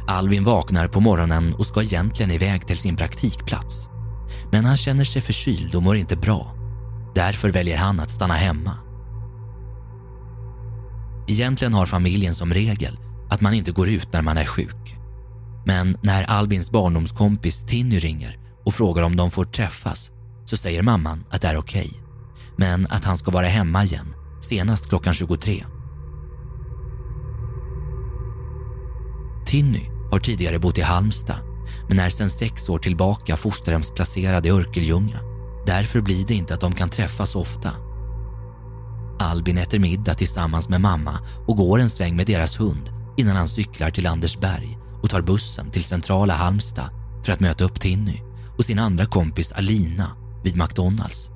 Albin 0.07 0.45
vaknar 0.45 0.89
på 0.89 1.01
morgonen 1.01 1.55
och 1.55 1.67
ska 1.67 1.83
egentligen 1.83 2.31
iväg 2.31 2.67
till 2.67 2.79
sin 2.79 2.97
praktikplats. 2.97 3.89
Men 4.53 4.65
han 4.65 4.77
känner 4.77 5.05
sig 5.05 5.23
förkyld 5.23 5.75
och 5.75 5.83
mår 5.83 5.97
inte 5.97 6.17
bra. 6.17 6.55
Därför 7.15 7.49
väljer 7.49 7.77
han 7.77 8.01
att 8.01 8.11
stanna 8.11 8.35
hemma. 8.35 8.73
Egentligen 11.29 11.75
har 11.75 11.87
familjen 11.87 12.35
som 12.35 12.55
regel 12.55 12.99
att 13.31 13.41
man 13.41 13.55
inte 13.55 13.73
går 13.73 13.89
ut 13.89 14.13
när 14.13 14.23
man 14.23 14.37
är 14.39 14.47
sjuk. 14.47 14.97
Men 15.67 15.99
när 16.03 16.23
Albins 16.23 16.71
barndomskompis 16.71 17.65
Tinny 17.65 17.99
ringer 17.99 18.39
och 18.65 18.75
frågar 18.75 19.03
om 19.03 19.17
de 19.17 19.31
får 19.31 19.45
träffas 19.45 20.11
så 20.45 20.57
säger 20.57 20.83
mamman 20.83 21.25
att 21.31 21.43
det 21.43 21.49
är 21.49 21.57
okej. 21.57 21.87
Okay, 21.87 22.01
men 22.57 22.87
att 22.91 23.05
han 23.05 23.17
ska 23.17 23.31
vara 23.31 23.47
hemma 23.47 23.85
igen 23.85 24.15
senast 24.41 24.89
klockan 24.89 25.15
23. 25.15 25.65
Tinny 29.47 29.91
har 30.11 30.19
tidigare 30.19 30.59
bott 30.59 30.79
i 30.79 30.83
Halmstad 30.83 31.39
men 31.89 31.99
är 31.99 32.09
sedan 32.09 32.31
sex 32.31 32.69
år 32.69 32.79
tillbaka 32.79 33.37
fosterhemsplacerad 33.37 34.47
i 34.47 34.51
Örkelljunga. 34.51 35.21
Därför 35.67 36.01
blir 36.01 36.27
det 36.27 36.35
inte 36.35 36.55
att 36.55 36.61
de 36.61 36.75
kan 36.75 36.89
träffas 36.89 37.37
ofta. 37.37 37.71
Albin 39.19 39.59
äter 39.59 39.79
middag 39.79 40.15
tillsammans 40.15 40.69
med 40.69 40.81
mamma 40.81 41.19
och 41.47 41.57
går 41.57 41.79
en 41.79 41.91
sväng 41.91 42.17
med 42.17 42.27
deras 42.27 42.61
hund 42.61 42.91
innan 43.17 43.37
han 43.37 43.49
cyklar 43.49 43.91
till 43.91 44.07
Andersberg 44.07 44.79
och 45.03 45.11
tar 45.11 45.23
bussen 45.23 45.71
till 45.71 45.85
centrala 45.85 46.35
Halmstad 46.35 46.91
för 47.25 47.33
att 47.33 47.41
möta 47.41 47.65
upp 47.65 47.81
Tinny 47.81 48.23
och 48.59 48.65
sin 48.65 48.79
andra 48.79 49.07
kompis 49.07 49.53
Alina 49.53 50.17
vid 50.45 50.57
McDonalds. 50.57 51.31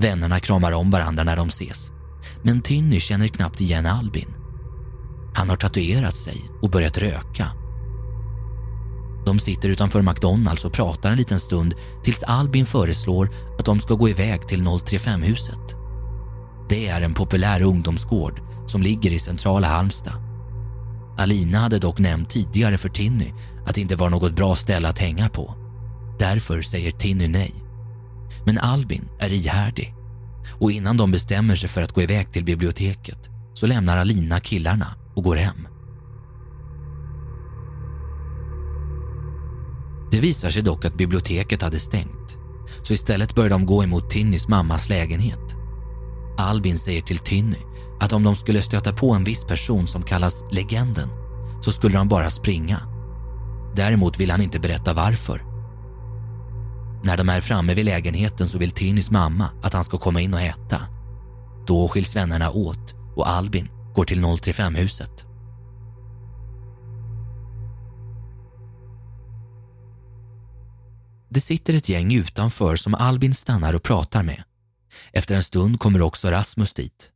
Vännerna 0.00 0.40
kramar 0.40 0.72
om 0.72 0.90
varandra 0.90 1.24
när 1.24 1.36
de 1.36 1.48
ses. 1.48 1.92
Men 2.42 2.60
Tynny 2.60 3.00
känner 3.00 3.28
knappt 3.28 3.60
igen 3.60 3.86
Albin. 3.86 4.34
Han 5.34 5.48
har 5.48 5.56
tatuerat 5.56 6.16
sig 6.16 6.36
och 6.62 6.70
börjat 6.70 6.98
röka. 6.98 7.46
De 9.26 9.38
sitter 9.38 9.68
utanför 9.68 10.02
McDonalds 10.02 10.64
och 10.64 10.72
pratar 10.72 11.10
en 11.10 11.16
liten 11.16 11.40
stund 11.40 11.74
tills 12.04 12.22
Albin 12.22 12.66
föreslår 12.66 13.30
att 13.58 13.64
de 13.64 13.80
ska 13.80 13.94
gå 13.94 14.08
iväg 14.08 14.48
till 14.48 14.62
035-huset. 14.62 15.74
Det 16.68 16.88
är 16.88 17.00
en 17.00 17.14
populär 17.14 17.62
ungdomsgård 17.62 18.40
som 18.66 18.82
ligger 18.82 19.12
i 19.12 19.18
centrala 19.18 19.68
Halmstad. 19.68 20.14
Alina 21.18 21.58
hade 21.58 21.78
dock 21.78 21.98
nämnt 21.98 22.30
tidigare 22.30 22.78
för 22.78 22.88
Tinny 22.88 23.32
att 23.66 23.74
det 23.74 23.80
inte 23.80 23.96
var 23.96 24.10
något 24.10 24.32
bra 24.32 24.56
ställe 24.56 24.88
att 24.88 24.98
hänga 24.98 25.28
på. 25.28 25.54
Därför 26.18 26.62
säger 26.62 26.90
Tinny 26.90 27.28
nej. 27.28 27.69
Men 28.44 28.58
Albin 28.58 29.08
är 29.18 29.32
ihärdig 29.32 29.94
och 30.60 30.72
innan 30.72 30.96
de 30.96 31.10
bestämmer 31.10 31.54
sig 31.54 31.68
för 31.68 31.82
att 31.82 31.92
gå 31.92 32.02
iväg 32.02 32.32
till 32.32 32.44
biblioteket 32.44 33.30
så 33.54 33.66
lämnar 33.66 33.96
Alina 33.96 34.40
killarna 34.40 34.86
och 35.14 35.24
går 35.24 35.36
hem. 35.36 35.68
Det 40.10 40.20
visar 40.20 40.50
sig 40.50 40.62
dock 40.62 40.84
att 40.84 40.96
biblioteket 40.96 41.62
hade 41.62 41.78
stängt 41.78 42.36
så 42.82 42.92
istället 42.92 43.34
börjar 43.34 43.50
de 43.50 43.66
gå 43.66 43.84
emot 43.84 44.10
Tinnys 44.10 44.48
mammas 44.48 44.88
lägenhet. 44.88 45.56
Albin 46.38 46.78
säger 46.78 47.02
till 47.02 47.18
Tinny 47.18 47.58
att 48.00 48.12
om 48.12 48.22
de 48.22 48.36
skulle 48.36 48.62
stöta 48.62 48.92
på 48.92 49.12
en 49.12 49.24
viss 49.24 49.44
person 49.44 49.86
som 49.86 50.02
kallas 50.02 50.44
Legenden 50.50 51.08
så 51.60 51.72
skulle 51.72 51.98
de 51.98 52.08
bara 52.08 52.30
springa. 52.30 52.80
Däremot 53.76 54.20
vill 54.20 54.30
han 54.30 54.40
inte 54.40 54.60
berätta 54.60 54.94
varför 54.94 55.49
när 57.04 57.16
de 57.16 57.28
är 57.28 57.40
framme 57.40 57.74
vid 57.74 57.84
lägenheten 57.84 58.46
så 58.46 58.58
vill 58.58 58.70
Tinnys 58.70 59.10
mamma 59.10 59.50
att 59.62 59.72
han 59.72 59.84
ska 59.84 59.98
komma 59.98 60.20
in 60.20 60.34
och 60.34 60.40
äta. 60.40 60.80
Då 61.66 61.88
skiljs 61.88 62.16
vännerna 62.16 62.50
åt 62.50 62.94
och 63.16 63.28
Albin 63.28 63.68
går 63.94 64.04
till 64.04 64.24
035-huset. 64.24 65.24
Det 71.28 71.40
sitter 71.40 71.74
ett 71.74 71.88
gäng 71.88 72.14
utanför 72.14 72.76
som 72.76 72.94
Albin 72.94 73.34
stannar 73.34 73.74
och 73.74 73.82
pratar 73.82 74.22
med. 74.22 74.42
Efter 75.12 75.34
en 75.34 75.44
stund 75.44 75.80
kommer 75.80 76.02
också 76.02 76.30
Rasmus 76.30 76.72
dit. 76.72 77.10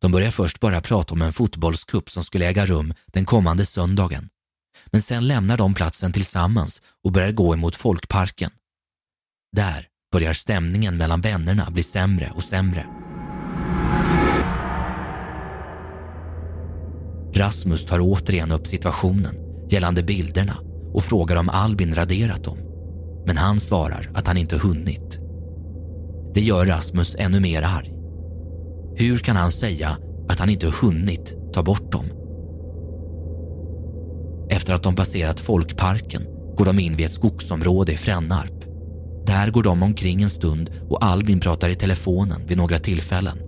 De 0.00 0.12
börjar 0.12 0.30
först 0.30 0.60
bara 0.60 0.80
prata 0.80 1.14
om 1.14 1.22
en 1.22 1.32
fotbollskupp 1.32 2.10
som 2.10 2.24
skulle 2.24 2.46
äga 2.46 2.66
rum 2.66 2.94
den 3.06 3.24
kommande 3.24 3.66
söndagen. 3.66 4.28
Men 4.86 5.02
sen 5.02 5.28
lämnar 5.28 5.56
de 5.56 5.74
platsen 5.74 6.12
tillsammans 6.12 6.82
och 7.04 7.12
börjar 7.12 7.32
gå 7.32 7.54
emot 7.54 7.76
folkparken. 7.76 8.50
Där 9.54 9.86
börjar 10.12 10.32
stämningen 10.32 10.96
mellan 10.96 11.20
vännerna 11.20 11.70
bli 11.70 11.82
sämre 11.82 12.32
och 12.34 12.42
sämre. 12.42 12.86
Rasmus 17.34 17.84
tar 17.84 17.98
återigen 18.00 18.52
upp 18.52 18.66
situationen 18.66 19.34
gällande 19.70 20.02
bilderna 20.02 20.56
och 20.92 21.04
frågar 21.04 21.36
om 21.36 21.48
Albin 21.48 21.94
raderat 21.94 22.44
dem. 22.44 22.58
Men 23.26 23.36
han 23.36 23.60
svarar 23.60 24.10
att 24.14 24.26
han 24.26 24.36
inte 24.36 24.56
hunnit. 24.56 25.18
Det 26.34 26.40
gör 26.40 26.66
Rasmus 26.66 27.16
ännu 27.18 27.40
mer 27.40 27.62
arg. 27.62 27.92
Hur 28.96 29.18
kan 29.18 29.36
han 29.36 29.50
säga 29.50 29.96
att 30.28 30.38
han 30.38 30.50
inte 30.50 30.72
hunnit 30.82 31.36
ta 31.52 31.62
bort 31.62 31.92
dem? 31.92 32.04
Efter 34.50 34.74
att 34.74 34.82
de 34.82 34.94
passerat 34.94 35.40
folkparken 35.40 36.22
går 36.56 36.64
de 36.64 36.78
in 36.78 36.96
vid 36.96 37.06
ett 37.06 37.12
skogsområde 37.12 37.92
i 37.92 37.96
Frännarp. 37.96 38.63
Där 39.34 39.50
går 39.50 39.62
de 39.62 39.82
omkring 39.82 40.22
en 40.22 40.30
stund 40.30 40.70
och 40.90 41.04
Albin 41.04 41.40
pratar 41.40 41.68
i 41.68 41.74
telefonen 41.74 42.46
vid 42.46 42.56
några 42.56 42.78
tillfällen. 42.78 43.38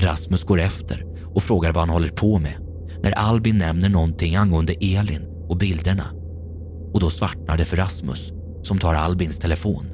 Rasmus 0.00 0.44
går 0.44 0.60
efter 0.60 1.04
och 1.34 1.42
frågar 1.42 1.72
vad 1.72 1.80
han 1.80 1.88
håller 1.88 2.08
på 2.08 2.38
med 2.38 2.54
när 3.02 3.12
Albin 3.12 3.58
nämner 3.58 3.88
någonting 3.88 4.36
angående 4.36 4.72
Elin 4.72 5.22
och 5.48 5.56
bilderna. 5.56 6.04
Och 6.92 7.00
då 7.00 7.10
svartnar 7.10 7.58
det 7.58 7.64
för 7.64 7.76
Rasmus 7.76 8.32
som 8.62 8.78
tar 8.78 8.94
Albins 8.94 9.38
telefon. 9.38 9.86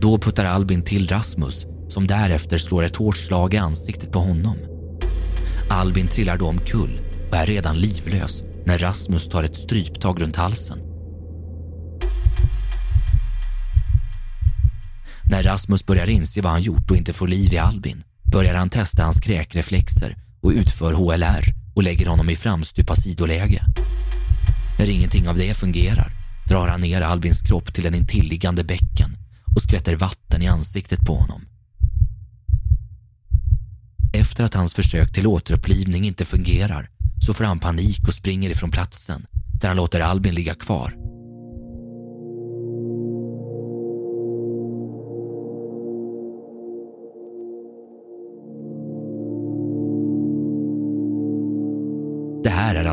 Då 0.00 0.18
puttar 0.18 0.44
Albin 0.44 0.82
till 0.82 1.08
Rasmus 1.08 1.66
som 1.88 2.06
därefter 2.06 2.58
slår 2.58 2.82
ett 2.82 2.96
hårt 2.96 3.16
slag 3.16 3.54
i 3.54 3.56
ansiktet 3.56 4.12
på 4.12 4.18
honom. 4.18 4.56
Albin 5.70 6.08
trillar 6.08 6.36
då 6.36 6.46
omkull 6.46 7.00
och 7.30 7.36
är 7.36 7.46
redan 7.46 7.78
livlös 7.78 8.44
när 8.66 8.78
Rasmus 8.78 9.28
tar 9.28 9.44
ett 9.44 9.56
stryptag 9.56 10.22
runt 10.22 10.36
halsen 10.36 10.89
När 15.30 15.42
Rasmus 15.42 15.86
börjar 15.86 16.10
inse 16.10 16.40
vad 16.40 16.52
han 16.52 16.62
gjort 16.62 16.90
och 16.90 16.96
inte 16.96 17.12
får 17.12 17.28
liv 17.28 17.54
i 17.54 17.58
Albin 17.58 18.04
börjar 18.32 18.54
han 18.54 18.70
testa 18.70 19.02
hans 19.02 19.20
kräkreflexer 19.20 20.16
och 20.42 20.50
utför 20.50 20.92
HLR 20.92 21.54
och 21.74 21.82
lägger 21.82 22.06
honom 22.06 22.30
i 22.30 22.36
framstupa 22.36 22.96
sidoläge. 22.96 23.62
När 24.78 24.90
ingenting 24.90 25.28
av 25.28 25.36
det 25.36 25.54
fungerar 25.54 26.12
drar 26.48 26.68
han 26.68 26.80
ner 26.80 27.00
Albins 27.00 27.42
kropp 27.42 27.74
till 27.74 27.82
den 27.84 27.94
intilliggande 27.94 28.64
bäcken 28.64 29.16
och 29.56 29.62
skvätter 29.62 29.96
vatten 29.96 30.42
i 30.42 30.48
ansiktet 30.48 31.00
på 31.00 31.14
honom. 31.14 31.46
Efter 34.12 34.44
att 34.44 34.54
hans 34.54 34.74
försök 34.74 35.12
till 35.12 35.26
återupplivning 35.26 36.04
inte 36.04 36.24
fungerar 36.24 36.88
så 37.26 37.34
får 37.34 37.44
han 37.44 37.58
panik 37.58 38.08
och 38.08 38.14
springer 38.14 38.50
ifrån 38.50 38.70
platsen 38.70 39.26
där 39.60 39.68
han 39.68 39.76
låter 39.76 40.00
Albin 40.00 40.34
ligga 40.34 40.54
kvar 40.54 40.99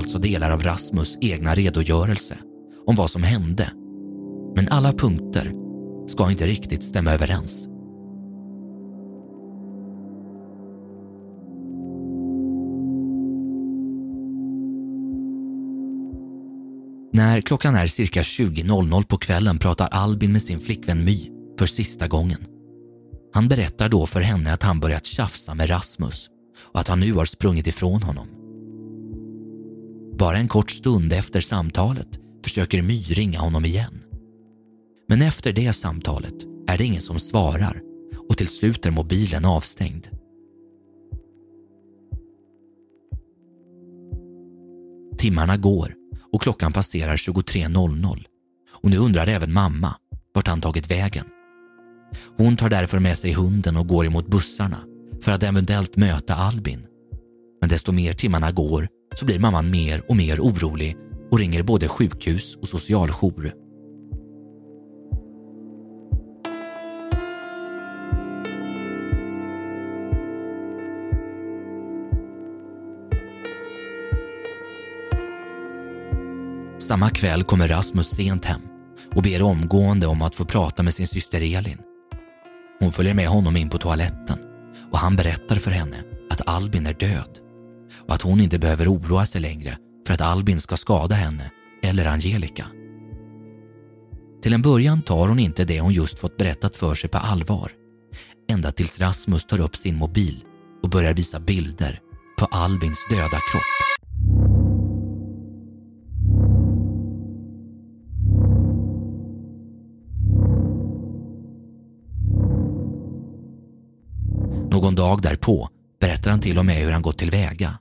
alltså 0.07 0.19
delar 0.19 0.51
av 0.51 0.63
Rasmus 0.63 1.17
egna 1.21 1.55
redogörelse 1.55 2.37
om 2.85 2.95
vad 2.95 3.09
som 3.09 3.23
hände. 3.23 3.71
Men 4.55 4.69
alla 4.69 4.93
punkter 4.93 5.53
ska 6.07 6.31
inte 6.31 6.47
riktigt 6.47 6.83
stämma 6.83 7.11
överens. 7.13 7.67
När 17.13 17.41
klockan 17.41 17.75
är 17.75 17.87
cirka 17.87 18.21
20.00 18.21 19.03
på 19.03 19.17
kvällen 19.17 19.59
pratar 19.59 19.87
Albin 19.87 20.31
med 20.31 20.41
sin 20.41 20.59
flickvän 20.59 21.03
My 21.03 21.31
för 21.59 21.65
sista 21.65 22.07
gången. 22.07 22.45
Han 23.33 23.47
berättar 23.47 23.89
då 23.89 24.05
för 24.05 24.21
henne 24.21 24.53
att 24.53 24.63
han 24.63 24.79
börjat 24.79 25.05
tjafsa 25.05 25.55
med 25.55 25.69
Rasmus 25.69 26.27
och 26.73 26.79
att 26.79 26.87
han 26.87 26.99
nu 26.99 27.13
har 27.13 27.25
sprungit 27.25 27.67
ifrån 27.67 28.03
honom. 28.03 28.46
Bara 30.17 30.37
en 30.37 30.47
kort 30.47 30.71
stund 30.71 31.13
efter 31.13 31.41
samtalet 31.41 32.19
försöker 32.43 32.81
My 32.81 33.01
ringa 33.01 33.39
honom 33.39 33.65
igen. 33.65 34.03
Men 35.09 35.21
efter 35.21 35.53
det 35.53 35.73
samtalet 35.73 36.33
är 36.67 36.77
det 36.77 36.85
ingen 36.85 37.01
som 37.01 37.19
svarar 37.19 37.81
och 38.29 38.37
till 38.37 38.47
slut 38.47 38.85
är 38.85 38.91
mobilen 38.91 39.45
avstängd. 39.45 40.07
Timmarna 45.17 45.57
går 45.57 45.93
och 46.33 46.41
klockan 46.41 46.73
passerar 46.73 47.15
23.00 47.15 48.23
och 48.71 48.89
nu 48.89 48.97
undrar 48.97 49.27
även 49.27 49.53
mamma 49.53 49.95
vart 50.33 50.47
han 50.47 50.61
tagit 50.61 50.91
vägen. 50.91 51.25
Hon 52.37 52.57
tar 52.57 52.69
därför 52.69 52.99
med 52.99 53.17
sig 53.17 53.33
hunden 53.33 53.77
och 53.77 53.87
går 53.87 54.05
emot 54.05 54.27
bussarna 54.27 54.77
för 55.21 55.31
att 55.31 55.43
eventuellt 55.43 55.97
möta 55.97 56.35
Albin. 56.35 56.85
Men 57.61 57.69
desto 57.69 57.91
mer 57.91 58.13
timmarna 58.13 58.51
går 58.51 58.87
så 59.15 59.25
blir 59.25 59.39
mamman 59.39 59.69
mer 59.69 60.03
och 60.09 60.15
mer 60.15 60.39
orolig 60.39 60.97
och 61.31 61.39
ringer 61.39 61.63
både 61.63 61.87
sjukhus 61.87 62.55
och 62.55 62.67
socialjour. 62.67 63.53
Samma 76.87 77.09
kväll 77.09 77.43
kommer 77.43 77.67
Rasmus 77.67 78.09
sent 78.09 78.45
hem 78.45 78.61
och 79.15 79.23
ber 79.23 79.41
omgående 79.41 80.07
om 80.07 80.21
att 80.21 80.35
få 80.35 80.45
prata 80.45 80.83
med 80.83 80.93
sin 80.93 81.07
syster 81.07 81.57
Elin. 81.57 81.77
Hon 82.79 82.91
följer 82.91 83.13
med 83.13 83.27
honom 83.27 83.57
in 83.57 83.69
på 83.69 83.77
toaletten 83.77 84.39
och 84.91 84.97
han 84.97 85.15
berättar 85.15 85.55
för 85.55 85.71
henne 85.71 86.03
att 86.29 86.49
Albin 86.49 86.85
är 86.85 86.93
död 86.93 87.46
och 88.07 88.13
att 88.13 88.21
hon 88.21 88.41
inte 88.41 88.59
behöver 88.59 88.93
oroa 88.93 89.25
sig 89.25 89.41
längre 89.41 89.77
för 90.07 90.13
att 90.13 90.21
Albin 90.21 90.61
ska 90.61 90.77
skada 90.77 91.15
henne 91.15 91.51
eller 91.83 92.05
Angelica. 92.05 92.65
Till 94.43 94.53
en 94.53 94.61
början 94.61 95.01
tar 95.01 95.27
hon 95.27 95.39
inte 95.39 95.65
det 95.65 95.79
hon 95.79 95.93
just 95.93 96.19
fått 96.19 96.37
berättat 96.37 96.75
för 96.75 96.95
sig 96.95 97.09
på 97.09 97.17
allvar. 97.17 97.71
Ända 98.49 98.71
tills 98.71 98.99
Rasmus 98.99 99.45
tar 99.45 99.61
upp 99.61 99.75
sin 99.75 99.95
mobil 99.95 100.43
och 100.83 100.89
börjar 100.89 101.13
visa 101.13 101.39
bilder 101.39 101.99
på 102.39 102.45
Albins 102.45 103.05
döda 103.09 103.39
kropp. 103.51 103.77
Någon 114.71 114.95
dag 114.95 115.21
därpå 115.21 115.69
berättar 115.99 116.31
han 116.31 116.39
till 116.39 116.59
och 116.59 116.65
med 116.65 116.81
hur 116.81 116.91
han 116.91 117.01
gått 117.01 117.17
tillväga. 117.17 117.77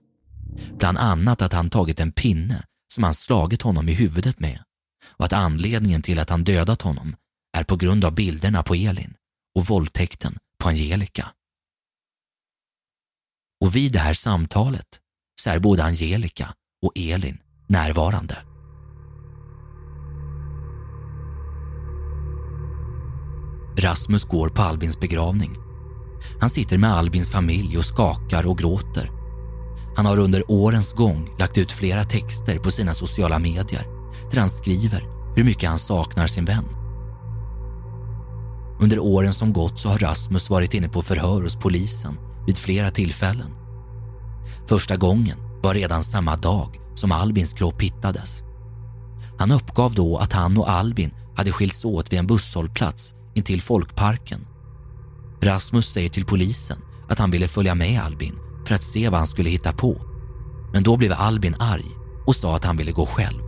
Bland 0.79 0.99
annat 0.99 1.43
att 1.43 1.53
han 1.53 1.71
tagit 1.71 2.01
en 2.01 2.13
pinne 2.13 2.65
som 2.93 3.05
han 3.05 3.15
slagit 3.15 3.63
honom 3.63 3.89
i 3.89 3.95
huvudet 3.95 4.41
med 4.41 4.63
och 5.17 5.25
att 5.25 5.33
anledningen 5.33 6.03
till 6.03 6.19
att 6.19 6.31
han 6.31 6.45
dödat 6.45 6.83
honom 6.83 7.17
är 7.57 7.65
på 7.65 7.77
grund 7.77 8.05
av 8.05 8.15
bilderna 8.15 8.63
på 8.63 8.75
Elin 8.75 9.15
och 9.55 9.67
våldtäkten 9.67 10.39
på 10.63 10.69
Angelica. 10.69 11.29
Och 13.65 13.77
vid 13.77 13.93
det 13.93 13.99
här 13.99 14.15
samtalet 14.15 15.01
så 15.41 15.51
är 15.51 15.59
både 15.59 15.85
Angelica 15.85 16.55
och 16.87 16.93
Elin 16.95 17.39
närvarande. 17.67 18.37
Rasmus 23.79 24.25
går 24.25 24.49
på 24.49 24.63
Albins 24.63 25.01
begravning 25.01 25.57
han 26.41 26.51
sitter 26.51 26.79
med 26.79 26.93
Albins 26.93 27.31
familj 27.31 27.79
och 27.79 27.85
skakar 27.85 28.47
och 28.47 28.59
gråter. 28.59 29.11
Han 29.97 30.07
har 30.07 30.19
under 30.19 30.51
årens 30.51 30.93
gång 30.93 31.29
lagt 31.39 31.59
ut 31.59 31.73
flera 31.73 32.05
texter 32.05 32.59
på 32.59 32.71
sina 32.71 32.95
sociala 32.95 33.39
medier 33.39 33.87
där 34.31 34.41
han 34.41 34.51
skriver 34.51 35.05
hur 35.37 35.45
mycket 35.45 35.69
han 35.69 35.79
saknar 35.79 36.27
sin 36.27 36.45
vän. 36.45 36.65
Under 38.81 38.99
åren 38.99 39.33
som 39.33 39.53
gått 39.53 39.79
så 39.79 39.89
har 39.89 39.99
Rasmus 39.99 40.51
varit 40.51 40.75
inne 40.75 40.89
på 40.89 41.03
förhör 41.03 41.43
hos 41.43 41.57
polisen 41.57 42.19
vid 42.47 42.59
flera 42.59 42.91
tillfällen. 42.91 43.51
Första 44.69 44.97
gången 44.97 45.39
var 45.63 45.75
redan 45.75 46.05
samma 46.05 46.37
dag 46.37 46.81
som 46.95 47.13
Albins 47.13 47.53
kropp 47.53 47.83
hittades. 47.83 48.43
Han 49.39 49.53
uppgav 49.53 49.95
då 49.95 50.17
att 50.17 50.33
han 50.33 50.59
och 50.59 50.71
Albin 50.71 51.11
hade 51.37 51.53
skilts 51.53 51.85
åt 51.85 52.13
vid 52.13 52.19
en 52.19 52.27
busshållplats 52.27 53.15
intill 53.35 53.63
Folkparken 53.63 54.47
Rasmus 55.43 55.93
säger 55.93 56.09
till 56.09 56.27
polisen 56.27 56.79
att 57.09 57.19
han 57.19 57.31
ville 57.31 57.49
följa 57.49 57.75
med 57.75 58.01
Albin 58.01 58.39
för 58.67 58.75
att 58.75 58.83
se 58.83 59.09
vad 59.09 59.19
han 59.19 59.27
skulle 59.27 59.51
hitta 59.51 59.73
på. 59.73 59.97
Men 60.73 60.83
då 60.83 60.97
blev 60.97 61.13
Albin 61.13 61.57
arg 61.59 61.91
och 62.27 62.37
sa 62.37 62.57
att 62.57 62.65
han 62.65 62.77
ville 62.77 62.93
gå 62.93 63.07
själv. 63.07 63.43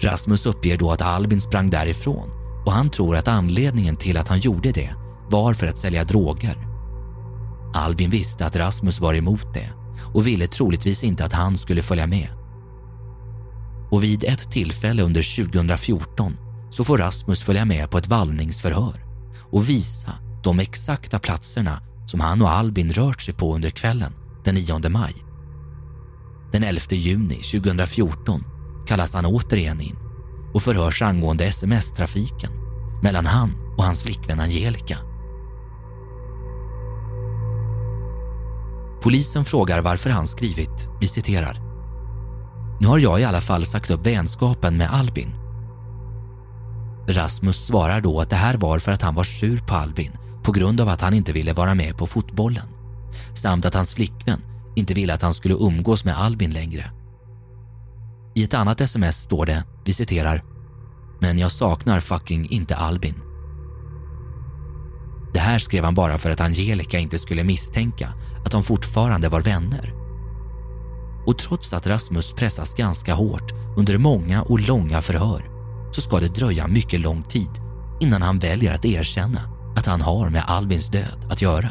Rasmus 0.00 0.46
uppger 0.46 0.76
då 0.76 0.92
att 0.92 1.02
Albin 1.02 1.40
sprang 1.40 1.70
därifrån 1.70 2.30
och 2.66 2.72
han 2.72 2.90
tror 2.90 3.16
att 3.16 3.28
anledningen 3.28 3.96
till 3.96 4.18
att 4.18 4.28
han 4.28 4.38
gjorde 4.38 4.72
det 4.72 4.90
var 5.30 5.54
för 5.54 5.66
att 5.66 5.78
sälja 5.78 6.04
droger. 6.04 6.56
Albin 7.74 8.10
visste 8.10 8.46
att 8.46 8.56
Rasmus 8.56 9.00
var 9.00 9.14
emot 9.14 9.54
det 9.54 9.72
och 10.14 10.26
ville 10.26 10.46
troligtvis 10.46 11.04
inte 11.04 11.24
att 11.24 11.32
han 11.32 11.56
skulle 11.56 11.82
följa 11.82 12.06
med. 12.06 12.28
Och 13.90 14.04
vid 14.04 14.24
ett 14.24 14.50
tillfälle 14.50 15.02
under 15.02 15.36
2014 15.44 16.36
så 16.70 16.84
får 16.84 16.98
Rasmus 16.98 17.42
följa 17.42 17.64
med 17.64 17.90
på 17.90 17.98
ett 17.98 18.08
vallningsförhör 18.08 19.04
och 19.50 19.68
visa 19.68 20.12
de 20.44 20.60
exakta 20.60 21.18
platserna 21.18 21.80
som 22.10 22.20
han 22.20 22.42
och 22.42 22.50
Albin 22.50 22.92
rört 22.92 23.20
sig 23.20 23.34
på 23.34 23.54
under 23.54 23.70
kvällen 23.70 24.12
den 24.44 24.54
9 24.54 24.88
maj. 24.88 25.14
Den 26.52 26.62
11 26.62 26.80
juni 26.90 27.34
2014 27.34 28.44
kallas 28.86 29.14
han 29.14 29.26
återigen 29.26 29.80
in 29.80 29.96
och 30.54 30.62
förhörs 30.62 31.02
angående 31.02 31.44
sms-trafiken 31.44 32.50
mellan 33.02 33.26
han 33.26 33.74
och 33.76 33.84
hans 33.84 34.02
flickvän 34.02 34.40
Angelica. 34.40 34.98
Polisen 39.02 39.44
frågar 39.44 39.80
varför 39.80 40.10
han 40.10 40.26
skrivit, 40.26 40.88
vi 41.00 41.08
citerar. 41.08 41.60
Nu 42.80 42.86
har 42.86 42.98
jag 42.98 43.20
i 43.20 43.24
alla 43.24 43.40
fall 43.40 43.66
sagt 43.66 43.90
upp 43.90 44.06
vänskapen 44.06 44.76
med 44.76 44.94
Albin 44.94 45.34
Rasmus 47.08 47.66
svarar 47.66 48.00
då 48.00 48.20
att 48.20 48.30
det 48.30 48.36
här 48.36 48.54
var 48.54 48.78
för 48.78 48.92
att 48.92 49.02
han 49.02 49.14
var 49.14 49.24
sur 49.24 49.58
på 49.58 49.74
Albin 49.74 50.12
på 50.48 50.52
grund 50.52 50.80
av 50.80 50.88
att 50.88 51.00
han 51.00 51.14
inte 51.14 51.32
ville 51.32 51.52
vara 51.52 51.74
med 51.74 51.96
på 51.96 52.06
fotbollen 52.06 52.66
samt 53.34 53.64
att 53.64 53.74
hans 53.74 53.94
flickvän 53.94 54.40
inte 54.76 54.94
ville 54.94 55.14
att 55.14 55.22
han 55.22 55.34
skulle 55.34 55.54
umgås 55.54 56.04
med 56.04 56.18
Albin 56.18 56.50
längre. 56.50 56.90
I 58.34 58.44
ett 58.44 58.54
annat 58.54 58.80
sms 58.80 59.16
står 59.16 59.46
det, 59.46 59.64
vi 59.84 59.92
citerar, 59.92 60.44
“Men 61.20 61.38
jag 61.38 61.52
saknar 61.52 62.00
fucking 62.00 62.50
inte 62.50 62.76
Albin”. 62.76 63.14
Det 65.32 65.38
här 65.38 65.58
skrev 65.58 65.84
han 65.84 65.94
bara 65.94 66.18
för 66.18 66.30
att 66.30 66.40
Angelica 66.40 66.98
inte 66.98 67.18
skulle 67.18 67.44
misstänka 67.44 68.08
att 68.44 68.52
de 68.52 68.62
fortfarande 68.62 69.28
var 69.28 69.40
vänner. 69.40 69.92
Och 71.26 71.38
trots 71.38 71.72
att 71.72 71.86
Rasmus 71.86 72.32
pressas 72.32 72.74
ganska 72.74 73.14
hårt 73.14 73.52
under 73.76 73.98
många 73.98 74.42
och 74.42 74.60
långa 74.60 75.02
förhör 75.02 75.44
så 75.92 76.00
ska 76.00 76.20
det 76.20 76.34
dröja 76.34 76.66
mycket 76.66 77.00
lång 77.00 77.22
tid 77.22 77.50
innan 78.00 78.22
han 78.22 78.38
väljer 78.38 78.74
att 78.74 78.84
erkänna 78.84 79.57
han 79.88 80.00
har 80.00 80.30
med 80.30 80.44
Albins 80.46 80.88
död 80.88 81.26
att 81.30 81.42
göra. 81.42 81.70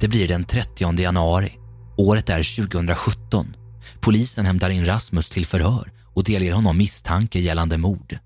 Det 0.00 0.08
blir 0.08 0.28
den 0.28 0.44
30 0.44 1.00
januari. 1.00 1.58
Året 1.96 2.30
är 2.30 2.56
2017. 2.56 3.56
Polisen 4.00 4.46
hämtar 4.46 4.70
in 4.70 4.84
Rasmus 4.84 5.28
till 5.28 5.46
förhör 5.46 5.92
och 6.14 6.24
delger 6.24 6.52
honom 6.52 6.78
misstanke 6.78 7.38
gällande 7.38 7.78
mord. 7.78 8.18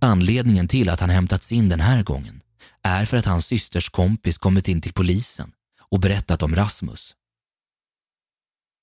Anledningen 0.00 0.68
till 0.68 0.90
att 0.90 1.00
han 1.00 1.10
hämtats 1.10 1.52
in 1.52 1.68
den 1.68 1.80
här 1.80 2.02
gången 2.02 2.40
är 2.82 3.04
för 3.04 3.16
att 3.16 3.26
hans 3.26 3.46
systers 3.46 3.88
kompis 3.88 4.38
kommit 4.38 4.68
in 4.68 4.80
till 4.80 4.92
polisen 4.92 5.52
och 5.90 6.00
berättat 6.00 6.42
om 6.42 6.54
Rasmus. 6.54 7.14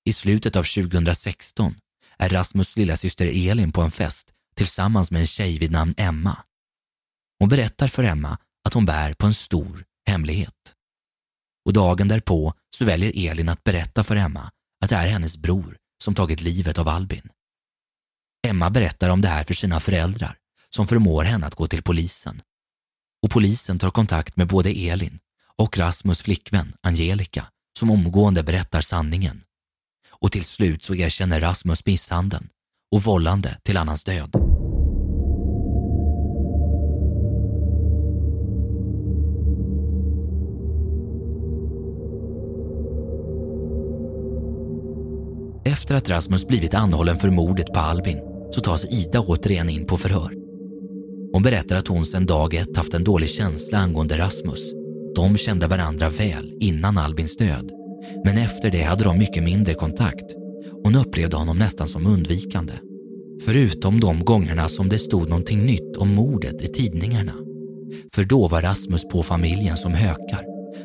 I 0.04 0.12
slutet 0.12 0.56
av 0.56 0.62
2016 0.62 1.74
är 2.20 2.28
Rasmus 2.28 2.76
lillasyster 2.76 3.26
Elin 3.26 3.72
på 3.72 3.82
en 3.82 3.90
fest 3.90 4.32
tillsammans 4.54 5.10
med 5.10 5.20
en 5.20 5.26
tjej 5.26 5.58
vid 5.58 5.70
namn 5.70 5.94
Emma. 5.96 6.38
Hon 7.38 7.48
berättar 7.48 7.88
för 7.88 8.04
Emma 8.04 8.38
att 8.64 8.74
hon 8.74 8.86
bär 8.86 9.14
på 9.14 9.26
en 9.26 9.34
stor 9.34 9.84
hemlighet. 10.06 10.74
Och 11.64 11.72
dagen 11.72 12.08
därpå 12.08 12.54
så 12.76 12.84
väljer 12.84 13.30
Elin 13.30 13.48
att 13.48 13.64
berätta 13.64 14.04
för 14.04 14.16
Emma 14.16 14.50
att 14.84 14.90
det 14.90 14.96
är 14.96 15.06
hennes 15.06 15.38
bror 15.38 15.76
som 16.02 16.14
tagit 16.14 16.40
livet 16.40 16.78
av 16.78 16.88
Albin. 16.88 17.28
Emma 18.46 18.70
berättar 18.70 19.10
om 19.10 19.20
det 19.20 19.28
här 19.28 19.44
för 19.44 19.54
sina 19.54 19.80
föräldrar 19.80 20.36
som 20.70 20.86
förmår 20.86 21.24
henne 21.24 21.46
att 21.46 21.54
gå 21.54 21.66
till 21.66 21.82
polisen. 21.82 22.42
Och 23.22 23.30
polisen 23.30 23.78
tar 23.78 23.90
kontakt 23.90 24.36
med 24.36 24.48
både 24.48 24.70
Elin 24.70 25.18
och 25.56 25.78
Rasmus 25.78 26.22
flickvän 26.22 26.72
Angelica 26.80 27.46
som 27.78 27.90
omgående 27.90 28.42
berättar 28.42 28.80
sanningen. 28.80 29.44
Och 30.24 30.32
till 30.32 30.44
slut 30.44 30.84
så 30.84 30.94
erkänner 30.94 31.40
Rasmus 31.40 31.86
misshandeln 31.86 32.48
och 32.94 33.02
vållande 33.02 33.58
till 33.62 33.76
annans 33.76 34.04
död. 34.04 34.36
Efter 45.64 45.94
att 45.94 46.10
Rasmus 46.10 46.46
blivit 46.46 46.74
anhållen 46.74 47.16
för 47.16 47.30
mordet 47.30 47.72
på 47.72 47.80
Albin 47.80 48.20
så 48.50 48.60
tas 48.60 48.84
Ida 48.84 49.20
återigen 49.20 49.68
in 49.68 49.86
på 49.86 49.96
förhör. 49.96 50.34
Hon 51.32 51.42
berättar 51.42 51.76
att 51.76 51.88
hon 51.88 52.06
sedan 52.06 52.26
dag 52.26 52.54
ett 52.54 52.76
haft 52.76 52.94
en 52.94 53.04
dålig 53.04 53.30
känsla 53.30 53.78
angående 53.78 54.18
Rasmus. 54.18 54.72
De 55.14 55.36
kände 55.36 55.66
varandra 55.66 56.08
väl 56.08 56.56
innan 56.60 56.98
Albins 56.98 57.36
död, 57.36 57.70
men 58.24 58.38
efter 58.38 58.70
det 58.70 58.82
hade 58.82 59.04
de 59.04 59.18
mycket 59.18 59.42
mindre 59.42 59.74
kontakt. 59.74 60.34
Hon 60.84 60.96
upplevde 60.96 61.36
honom 61.36 61.58
nästan 61.58 61.88
som 61.88 62.06
undvikande. 62.06 62.72
Förutom 63.44 64.00
de 64.00 64.24
gångerna 64.24 64.68
som 64.68 64.88
det 64.88 64.98
stod 64.98 65.28
någonting 65.28 65.66
nytt 65.66 65.96
om 65.96 66.14
mordet 66.14 66.62
i 66.62 66.68
tidningarna. 66.68 67.34
För 68.14 68.24
då 68.24 68.48
var 68.48 68.62
Rasmus 68.62 69.04
på 69.04 69.22
familjen 69.22 69.76
som 69.76 69.94
hökar 69.94 70.44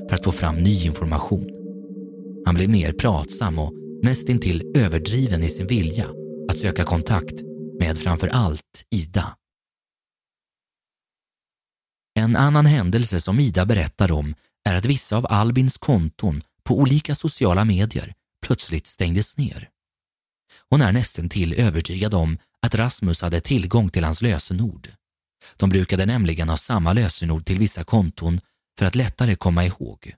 för 0.09 0.15
att 0.15 0.23
få 0.23 0.31
fram 0.31 0.55
ny 0.55 0.85
information. 0.85 1.49
Han 2.45 2.55
blev 2.55 2.69
mer 2.69 2.93
pratsam 2.93 3.59
och 3.59 3.73
nästintill 4.03 4.71
överdriven 4.75 5.43
i 5.43 5.49
sin 5.49 5.67
vilja 5.67 6.07
att 6.49 6.57
söka 6.57 6.83
kontakt 6.83 7.41
med 7.79 7.97
framför 7.97 8.27
allt 8.27 8.85
Ida. 8.91 9.35
En 12.19 12.35
annan 12.35 12.65
händelse 12.65 13.21
som 13.21 13.39
Ida 13.39 13.65
berättar 13.65 14.11
om 14.11 14.35
är 14.69 14.75
att 14.75 14.85
vissa 14.85 15.17
av 15.17 15.25
Albins 15.29 15.77
konton 15.77 16.41
på 16.65 16.79
olika 16.79 17.15
sociala 17.15 17.65
medier 17.65 18.13
plötsligt 18.45 18.87
stängdes 18.87 19.37
ner. 19.37 19.69
Hon 20.69 20.81
är 20.81 20.91
nästan 20.91 21.29
till 21.29 21.53
övertygad 21.53 22.13
om 22.13 22.37
att 22.61 22.75
Rasmus 22.75 23.21
hade 23.21 23.41
tillgång 23.41 23.89
till 23.89 24.03
hans 24.03 24.21
lösenord. 24.21 24.89
De 25.57 25.69
brukade 25.69 26.05
nämligen 26.05 26.49
ha 26.49 26.57
samma 26.57 26.93
lösenord 26.93 27.45
till 27.45 27.59
vissa 27.59 27.83
konton 27.83 28.41
för 28.79 28.85
att 28.85 28.95
lättare 28.95 29.35
komma 29.35 29.65
ihåg. 29.65 30.13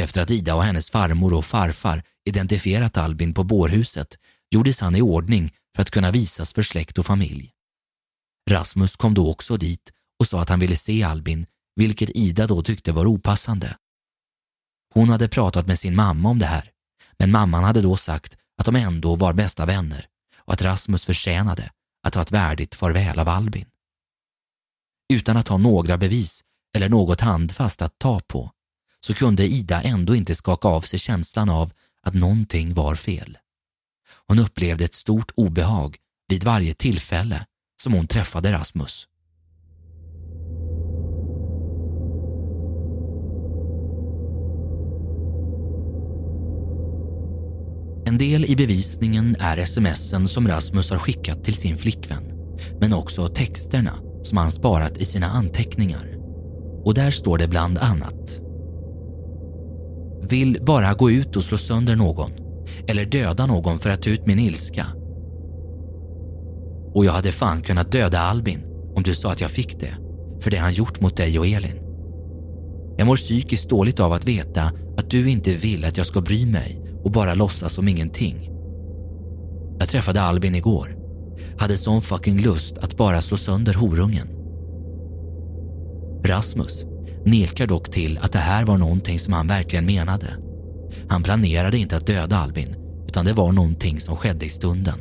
Efter 0.00 0.22
att 0.22 0.30
Ida 0.30 0.54
och 0.54 0.64
hennes 0.64 0.90
farmor 0.90 1.34
och 1.34 1.44
farfar 1.44 2.02
identifierat 2.24 2.96
Albin 2.96 3.34
på 3.34 3.44
bårhuset 3.44 4.18
gjordes 4.50 4.80
han 4.80 4.96
i 4.96 5.02
ordning 5.02 5.52
för 5.76 5.82
att 5.82 5.90
kunna 5.90 6.10
visas 6.10 6.52
för 6.52 6.62
släkt 6.62 6.98
och 6.98 7.06
familj. 7.06 7.50
Rasmus 8.50 8.96
kom 8.96 9.14
då 9.14 9.30
också 9.30 9.56
dit 9.56 9.92
och 10.18 10.28
sa 10.28 10.40
att 10.40 10.48
han 10.48 10.60
ville 10.60 10.76
se 10.76 11.02
Albin, 11.02 11.46
vilket 11.76 12.10
Ida 12.10 12.46
då 12.46 12.62
tyckte 12.62 12.92
var 12.92 13.06
opassande. 13.06 13.76
Hon 14.94 15.10
hade 15.10 15.28
pratat 15.28 15.66
med 15.66 15.78
sin 15.78 15.96
mamma 15.96 16.28
om 16.28 16.38
det 16.38 16.46
här, 16.46 16.70
men 17.18 17.30
mamman 17.30 17.64
hade 17.64 17.80
då 17.80 17.96
sagt 17.96 18.36
att 18.58 18.66
de 18.66 18.76
ändå 18.76 19.16
var 19.16 19.32
bästa 19.32 19.66
vänner 19.66 20.06
och 20.38 20.52
att 20.52 20.62
Rasmus 20.62 21.04
förtjänade 21.04 21.70
att 22.02 22.12
ta 22.12 22.22
ett 22.22 22.32
värdigt 22.32 22.74
farväl 22.74 23.18
av 23.18 23.28
Albin. 23.28 23.66
Utan 25.12 25.36
att 25.36 25.48
ha 25.48 25.56
några 25.56 25.98
bevis 25.98 26.44
eller 26.76 26.88
något 26.88 27.20
handfast 27.20 27.82
att 27.82 27.98
ta 27.98 28.20
på 28.20 28.50
så 29.00 29.14
kunde 29.14 29.46
Ida 29.46 29.82
ändå 29.82 30.14
inte 30.14 30.34
skaka 30.34 30.68
av 30.68 30.80
sig 30.80 30.98
känslan 30.98 31.48
av 31.48 31.72
att 32.02 32.14
någonting 32.14 32.74
var 32.74 32.94
fel. 32.94 33.38
Hon 34.26 34.38
upplevde 34.38 34.84
ett 34.84 34.94
stort 34.94 35.32
obehag 35.34 35.96
vid 36.28 36.44
varje 36.44 36.74
tillfälle 36.74 37.46
som 37.82 37.92
hon 37.92 38.06
träffade 38.06 38.52
Rasmus. 38.52 39.08
En 48.06 48.18
del 48.18 48.44
i 48.44 48.56
bevisningen 48.56 49.36
är 49.40 49.64
smsen 49.64 50.28
som 50.28 50.48
Rasmus 50.48 50.90
har 50.90 50.98
skickat 50.98 51.44
till 51.44 51.54
sin 51.54 51.76
flickvän, 51.76 52.22
men 52.80 52.92
också 52.92 53.28
texterna 53.28 53.92
som 54.22 54.38
han 54.38 54.50
sparat 54.50 54.98
i 54.98 55.04
sina 55.04 55.26
anteckningar. 55.26 56.16
Och 56.84 56.94
där 56.94 57.10
står 57.10 57.38
det 57.38 57.48
bland 57.48 57.78
annat. 57.78 58.40
Vill 60.22 60.58
bara 60.66 60.94
gå 60.94 61.10
ut 61.10 61.36
och 61.36 61.44
slå 61.44 61.58
sönder 61.58 61.96
någon 61.96 62.30
eller 62.88 63.04
döda 63.04 63.46
någon 63.46 63.78
för 63.78 63.90
att 63.90 64.02
ta 64.02 64.10
ut 64.10 64.26
min 64.26 64.38
ilska. 64.38 64.86
Och 66.94 67.04
jag 67.04 67.12
hade 67.12 67.32
fan 67.32 67.62
kunnat 67.62 67.92
döda 67.92 68.18
Albin 68.18 68.60
om 68.96 69.02
du 69.02 69.14
sa 69.14 69.32
att 69.32 69.40
jag 69.40 69.50
fick 69.50 69.80
det, 69.80 69.94
för 70.40 70.50
det 70.50 70.56
han 70.56 70.72
gjort 70.72 71.00
mot 71.00 71.16
dig 71.16 71.38
och 71.38 71.46
Elin. 71.46 71.80
Jag 72.96 73.06
mår 73.06 73.16
psykiskt 73.16 73.68
dåligt 73.68 74.00
av 74.00 74.12
att 74.12 74.28
veta 74.28 74.72
du 75.14 75.30
inte 75.30 75.52
vill 75.52 75.84
att 75.84 75.96
jag 75.96 76.06
ska 76.06 76.20
bry 76.20 76.46
mig 76.46 76.82
och 77.04 77.10
bara 77.10 77.34
låtsas 77.34 77.72
som 77.72 77.88
ingenting. 77.88 78.50
Jag 79.78 79.88
träffade 79.88 80.22
Albin 80.22 80.54
igår. 80.54 80.96
Hade 81.58 81.76
sån 81.76 82.02
fucking 82.02 82.42
lust 82.42 82.78
att 82.78 82.96
bara 82.96 83.20
slå 83.20 83.36
sönder 83.36 83.74
horungen. 83.74 84.28
Rasmus 86.24 86.84
nekar 87.24 87.66
dock 87.66 87.90
till 87.90 88.18
att 88.18 88.32
det 88.32 88.38
här 88.38 88.64
var 88.64 88.78
någonting 88.78 89.20
som 89.20 89.32
han 89.32 89.46
verkligen 89.46 89.86
menade. 89.86 90.26
Han 91.08 91.22
planerade 91.22 91.78
inte 91.78 91.96
att 91.96 92.06
döda 92.06 92.36
Albin, 92.36 92.76
utan 93.08 93.24
det 93.24 93.32
var 93.32 93.52
någonting 93.52 94.00
som 94.00 94.16
skedde 94.16 94.46
i 94.46 94.50
stunden. 94.50 94.98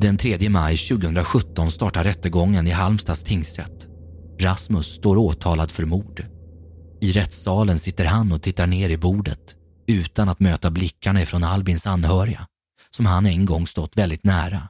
Den 0.00 0.16
3 0.16 0.48
maj 0.48 0.76
2017 0.76 1.70
startar 1.70 2.04
rättegången 2.04 2.66
i 2.66 2.70
Halmstads 2.70 3.24
tingsrätt. 3.24 3.88
Rasmus 4.40 4.86
står 4.86 5.16
åtalad 5.16 5.70
för 5.70 5.84
mord. 5.84 6.37
I 7.00 7.12
rättssalen 7.12 7.78
sitter 7.78 8.04
han 8.04 8.32
och 8.32 8.42
tittar 8.42 8.66
ner 8.66 8.90
i 8.90 8.96
bordet 8.96 9.56
utan 9.86 10.28
att 10.28 10.40
möta 10.40 10.70
blickarna 10.70 11.22
ifrån 11.22 11.44
Albins 11.44 11.86
anhöriga, 11.86 12.46
som 12.90 13.06
han 13.06 13.26
en 13.26 13.46
gång 13.46 13.66
stått 13.66 13.96
väldigt 13.96 14.24
nära. 14.24 14.68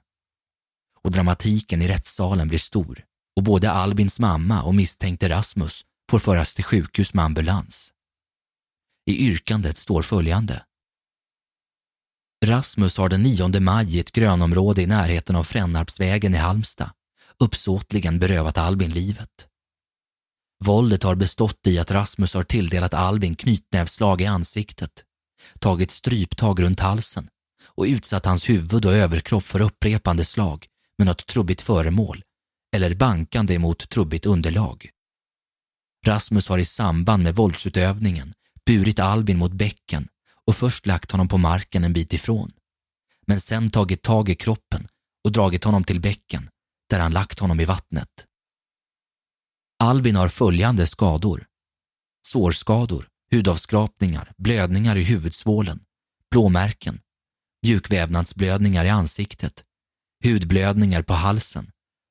Och 1.05 1.11
dramatiken 1.11 1.83
i 1.83 1.89
rättssalen 1.89 2.49
blir 2.49 2.59
stor 2.59 3.05
och 3.37 3.43
både 3.43 3.71
Albins 3.71 4.19
mamma 4.19 4.63
och 4.63 4.75
misstänkte 4.75 5.29
Rasmus 5.29 5.85
får 6.11 6.19
föras 6.19 6.55
till 6.55 6.65
sjukhus 6.65 7.15
med 7.15 7.25
ambulans. 7.25 7.93
I 9.07 9.27
yrkandet 9.27 9.77
står 9.77 10.03
följande. 10.03 10.63
Rasmus 12.45 12.99
har 12.99 13.09
den 13.09 13.23
9 13.23 13.61
maj 13.61 13.97
i 13.97 14.01
ett 14.01 14.13
grönområde 14.13 14.83
i 14.83 14.87
närheten 14.87 15.37
av 15.37 15.45
Frännarpsvägen 15.45 16.35
i 16.35 16.39
Halmstad 16.39 16.91
uppsåtligen 17.39 18.19
berövat 18.19 18.59
Albin 18.59 18.91
livet. 18.91 19.48
Våldet 20.65 21.03
har 21.03 21.15
bestått 21.15 21.67
i 21.67 21.79
att 21.79 21.91
Rasmus 21.91 22.35
har 22.35 22.43
tilldelat 22.43 22.95
Albin 22.95 23.35
knytnävsslag 23.35 24.21
i 24.21 24.27
ansiktet, 24.27 25.05
tagit 25.59 25.91
stryptag 25.91 26.63
runt 26.63 26.81
halsen 26.81 27.29
och 27.65 27.85
utsatt 27.85 28.27
hans 28.27 28.49
huvud 28.49 28.87
och 28.87 28.95
överkropp 28.95 29.45
för 29.45 29.61
upprepande 29.61 30.25
slag 30.25 30.67
med 30.99 31.07
något 31.07 31.27
trubbigt 31.27 31.61
föremål 31.61 32.23
eller 32.77 32.95
bankande 32.95 33.59
mot 33.59 33.89
trubbigt 33.89 34.27
underlag. 34.27 34.91
Rasmus 36.07 36.49
har 36.49 36.59
i 36.59 36.65
samband 36.65 37.23
med 37.23 37.35
våldsutövningen 37.35 38.35
burit 38.67 38.99
Albin 38.99 39.39
mot 39.39 39.53
bäcken 39.53 40.09
och 40.47 40.57
först 40.57 40.87
lagt 40.87 41.13
honom 41.13 41.29
på 41.29 41.39
marken 41.39 41.85
en 41.85 41.93
bit 41.93 42.13
ifrån, 42.13 42.51
men 43.27 43.41
sen 43.41 43.71
tagit 43.71 44.03
tag 44.03 44.29
i 44.29 44.35
kroppen 44.35 44.89
och 45.25 45.33
dragit 45.33 45.65
honom 45.65 45.85
till 45.85 46.01
bäcken 46.01 46.51
där 46.91 47.01
han 47.01 47.13
lagt 47.13 47.39
honom 47.39 47.61
i 47.61 47.65
vattnet. 47.65 48.28
Albin 49.81 50.17
har 50.17 50.29
följande 50.29 50.87
skador. 50.87 51.45
Sårskador, 52.27 53.09
hudavskrapningar, 53.31 54.33
blödningar 54.37 54.97
i 54.97 55.03
huvudsvålen, 55.03 55.81
blåmärken, 56.31 57.01
mjukvävnadsblödningar 57.63 58.85
i 58.85 58.89
ansiktet, 58.89 59.65
hudblödningar 60.25 61.03
på 61.03 61.15
halsen 61.15 61.71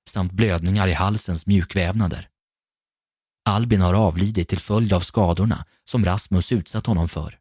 samt 0.09 0.31
blödningar 0.31 0.87
i 0.87 0.93
halsens 0.93 1.45
mjukvävnader. 1.45 2.29
Albin 3.45 3.81
har 3.81 3.93
avlidit 3.93 4.49
till 4.49 4.59
följd 4.59 4.93
av 4.93 4.99
skadorna 4.99 5.65
som 5.85 6.05
Rasmus 6.05 6.51
utsatt 6.51 6.85
honom 6.85 7.09
för. 7.09 7.39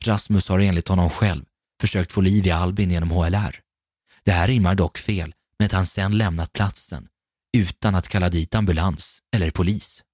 Rasmus 0.00 0.48
har 0.48 0.58
enligt 0.58 0.88
honom 0.88 1.10
själv 1.10 1.44
försökt 1.80 2.12
få 2.12 2.20
liv 2.20 2.46
i 2.46 2.50
Albin 2.50 2.90
genom 2.90 3.10
HLR. 3.10 3.60
Det 4.24 4.32
här 4.32 4.48
rimmar 4.48 4.74
dock 4.74 4.98
fel 4.98 5.34
med 5.58 5.66
att 5.66 5.72
han 5.72 5.86
sen 5.86 6.18
lämnat 6.18 6.52
platsen 6.52 7.08
utan 7.56 7.94
att 7.94 8.08
kalla 8.08 8.28
dit 8.28 8.54
ambulans 8.54 9.22
eller 9.36 9.50
polis. 9.50 10.04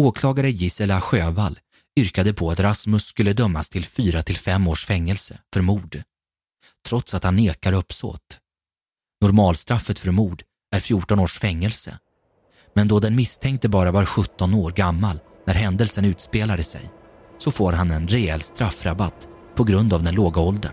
Åklagare 0.00 0.50
Gisela 0.50 1.00
Sjövall 1.00 1.58
yrkade 1.96 2.34
på 2.34 2.50
att 2.50 2.60
Rasmus 2.60 3.04
skulle 3.04 3.32
dömas 3.32 3.68
till 3.68 3.84
fyra 3.84 4.22
till 4.22 4.36
fem 4.36 4.68
års 4.68 4.86
fängelse 4.86 5.40
för 5.52 5.60
mord, 5.60 6.02
trots 6.88 7.14
att 7.14 7.24
han 7.24 7.36
nekar 7.36 7.72
uppsåt. 7.72 8.38
Normalstraffet 9.20 9.98
för 9.98 10.10
mord 10.10 10.42
är 10.74 10.80
14 10.80 11.18
års 11.18 11.38
fängelse. 11.38 11.98
Men 12.74 12.88
då 12.88 13.00
den 13.00 13.16
misstänkte 13.16 13.68
bara 13.68 13.92
var 13.92 14.04
17 14.04 14.54
år 14.54 14.70
gammal 14.70 15.20
när 15.46 15.54
händelsen 15.54 16.04
utspelade 16.04 16.62
sig 16.62 16.90
så 17.38 17.50
får 17.50 17.72
han 17.72 17.90
en 17.90 18.08
rejäl 18.08 18.40
straffrabatt 18.40 19.28
på 19.56 19.64
grund 19.64 19.92
av 19.92 20.02
den 20.02 20.14
låga 20.14 20.40
åldern. 20.40 20.72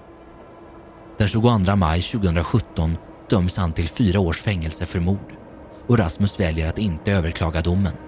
Den 1.17 1.27
22 1.27 1.75
maj 1.75 2.01
2017 2.01 2.97
döms 3.29 3.57
han 3.57 3.73
till 3.73 3.89
fyra 3.89 4.19
års 4.19 4.41
fängelse 4.41 4.85
för 4.85 4.99
mord 4.99 5.31
och 5.87 5.97
Rasmus 5.97 6.39
väljer 6.39 6.67
att 6.67 6.77
inte 6.77 7.11
överklaga 7.11 7.61
domen. 7.61 8.06